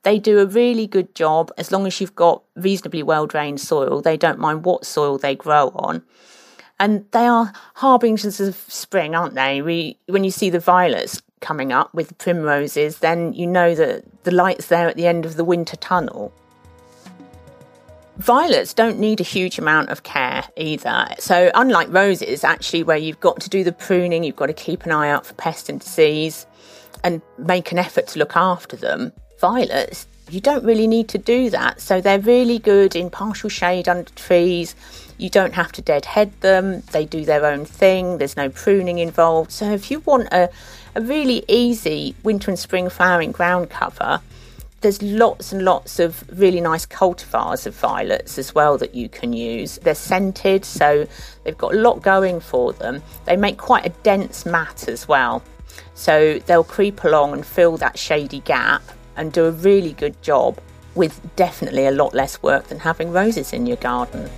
They 0.02 0.18
do 0.18 0.38
a 0.38 0.46
really 0.46 0.86
good 0.86 1.14
job 1.14 1.50
as 1.58 1.72
long 1.72 1.86
as 1.86 2.00
you've 2.00 2.14
got 2.14 2.42
reasonably 2.54 3.02
well 3.02 3.26
drained 3.26 3.60
soil. 3.60 4.00
They 4.00 4.16
don't 4.16 4.38
mind 4.38 4.64
what 4.64 4.86
soil 4.86 5.18
they 5.18 5.34
grow 5.34 5.70
on. 5.74 6.02
And 6.80 7.04
they 7.10 7.26
are 7.26 7.52
harbingers 7.74 8.40
of 8.40 8.54
spring, 8.68 9.14
aren't 9.14 9.34
they? 9.34 9.60
We, 9.62 9.98
when 10.06 10.22
you 10.22 10.30
see 10.30 10.48
the 10.48 10.60
violets 10.60 11.20
coming 11.40 11.72
up 11.72 11.92
with 11.92 12.08
the 12.08 12.14
primroses, 12.14 12.98
then 12.98 13.32
you 13.32 13.46
know 13.46 13.74
that 13.74 14.04
the 14.24 14.30
light's 14.30 14.66
there 14.66 14.88
at 14.88 14.96
the 14.96 15.06
end 15.06 15.26
of 15.26 15.36
the 15.36 15.44
winter 15.44 15.76
tunnel. 15.76 16.32
Violets 18.18 18.74
don't 18.74 18.98
need 18.98 19.20
a 19.20 19.24
huge 19.24 19.58
amount 19.58 19.90
of 19.90 20.02
care 20.02 20.44
either. 20.56 21.06
So, 21.20 21.52
unlike 21.54 21.88
roses, 21.92 22.42
actually, 22.42 22.82
where 22.82 22.96
you've 22.96 23.20
got 23.20 23.40
to 23.40 23.48
do 23.48 23.62
the 23.62 23.72
pruning, 23.72 24.24
you've 24.24 24.36
got 24.36 24.46
to 24.46 24.52
keep 24.52 24.84
an 24.84 24.90
eye 24.90 25.08
out 25.08 25.24
for 25.24 25.34
pest 25.34 25.68
and 25.68 25.80
disease 25.80 26.46
and 27.04 27.22
make 27.38 27.70
an 27.70 27.78
effort 27.78 28.08
to 28.08 28.18
look 28.18 28.36
after 28.36 28.76
them, 28.76 29.12
violets, 29.40 30.06
you 30.30 30.40
don't 30.40 30.64
really 30.64 30.86
need 30.86 31.08
to 31.08 31.18
do 31.18 31.50
that. 31.50 31.80
So 31.80 32.00
they're 32.00 32.20
really 32.20 32.58
good 32.58 32.94
in 32.94 33.10
partial 33.10 33.48
shade 33.48 33.88
under 33.88 34.10
trees. 34.10 34.74
You 35.16 35.30
don't 35.30 35.54
have 35.54 35.72
to 35.72 35.82
deadhead 35.82 36.38
them. 36.40 36.82
They 36.92 37.04
do 37.04 37.24
their 37.24 37.46
own 37.46 37.64
thing. 37.64 38.18
There's 38.18 38.36
no 38.36 38.50
pruning 38.50 38.98
involved. 38.98 39.50
So 39.50 39.72
if 39.72 39.90
you 39.90 40.00
want 40.00 40.28
a, 40.32 40.50
a 40.94 41.00
really 41.00 41.44
easy 41.48 42.14
winter 42.22 42.50
and 42.50 42.58
spring 42.58 42.88
flowering 42.88 43.32
ground 43.32 43.70
cover, 43.70 44.20
there's 44.80 45.02
lots 45.02 45.50
and 45.50 45.64
lots 45.64 45.98
of 45.98 46.22
really 46.38 46.60
nice 46.60 46.86
cultivars 46.86 47.66
of 47.66 47.74
violets 47.74 48.38
as 48.38 48.54
well 48.54 48.78
that 48.78 48.94
you 48.94 49.08
can 49.08 49.32
use. 49.32 49.76
They're 49.78 49.94
scented, 49.94 50.64
so 50.64 51.08
they've 51.42 51.58
got 51.58 51.74
a 51.74 51.78
lot 51.78 52.00
going 52.00 52.38
for 52.38 52.72
them. 52.72 53.02
They 53.24 53.36
make 53.36 53.56
quite 53.58 53.86
a 53.86 53.90
dense 54.04 54.46
mat 54.46 54.86
as 54.86 55.08
well. 55.08 55.42
So 55.94 56.38
they'll 56.46 56.62
creep 56.62 57.02
along 57.02 57.32
and 57.32 57.44
fill 57.44 57.76
that 57.78 57.98
shady 57.98 58.38
gap 58.40 58.82
and 59.18 59.32
do 59.32 59.44
a 59.44 59.50
really 59.50 59.92
good 59.92 60.20
job 60.22 60.58
with 60.94 61.20
definitely 61.36 61.86
a 61.86 61.90
lot 61.90 62.14
less 62.14 62.42
work 62.42 62.68
than 62.68 62.78
having 62.78 63.12
roses 63.12 63.52
in 63.52 63.66
your 63.66 63.76
garden. 63.76 64.30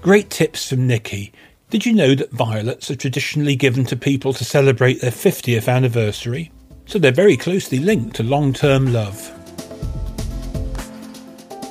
Great 0.00 0.30
tips 0.30 0.68
from 0.68 0.86
Nikki. 0.86 1.32
Did 1.68 1.84
you 1.84 1.92
know 1.92 2.14
that 2.14 2.30
violets 2.30 2.92
are 2.92 2.96
traditionally 2.96 3.56
given 3.56 3.84
to 3.86 3.96
people 3.96 4.32
to 4.34 4.44
celebrate 4.44 5.00
their 5.00 5.10
50th 5.10 5.68
anniversary? 5.68 6.52
So 6.86 7.00
they're 7.00 7.10
very 7.10 7.36
closely 7.36 7.80
linked 7.80 8.14
to 8.16 8.22
long 8.22 8.52
term 8.52 8.92
love. 8.92 9.32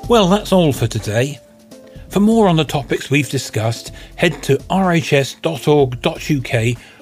Well, 0.09 0.27
that's 0.27 0.51
all 0.51 0.73
for 0.73 0.87
today. 0.87 1.39
For 2.15 2.21
more 2.21 2.47
on 2.47 2.55
the 2.55 2.63
topics 2.63 3.09
we've 3.09 3.29
discussed, 3.29 3.91
head 4.15 4.41
to 4.43 4.55
rhs.org.uk 4.69 5.43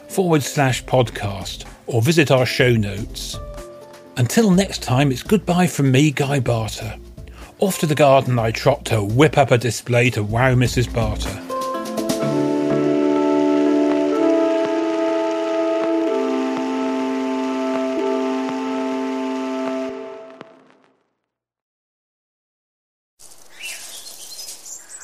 forward 0.10 0.42
slash 0.42 0.84
podcast 0.86 1.66
or 1.86 2.02
visit 2.02 2.32
our 2.32 2.48
show 2.48 2.72
notes. 2.72 3.38
Until 4.18 4.50
next 4.50 4.82
time, 4.82 5.12
it's 5.12 5.22
goodbye 5.22 5.68
from 5.68 5.92
me, 5.92 6.10
Guy 6.10 6.40
Barter. 6.40 6.98
Off 7.60 7.78
to 7.82 7.86
the 7.86 7.94
garden 7.94 8.40
I 8.40 8.50
trot 8.50 8.86
to 8.86 9.04
whip 9.04 9.38
up 9.38 9.52
a 9.52 9.60
display 9.60 10.10
to 10.10 10.24
wow 10.24 10.56
Mrs. 10.56 10.92
Barter. 10.92 11.30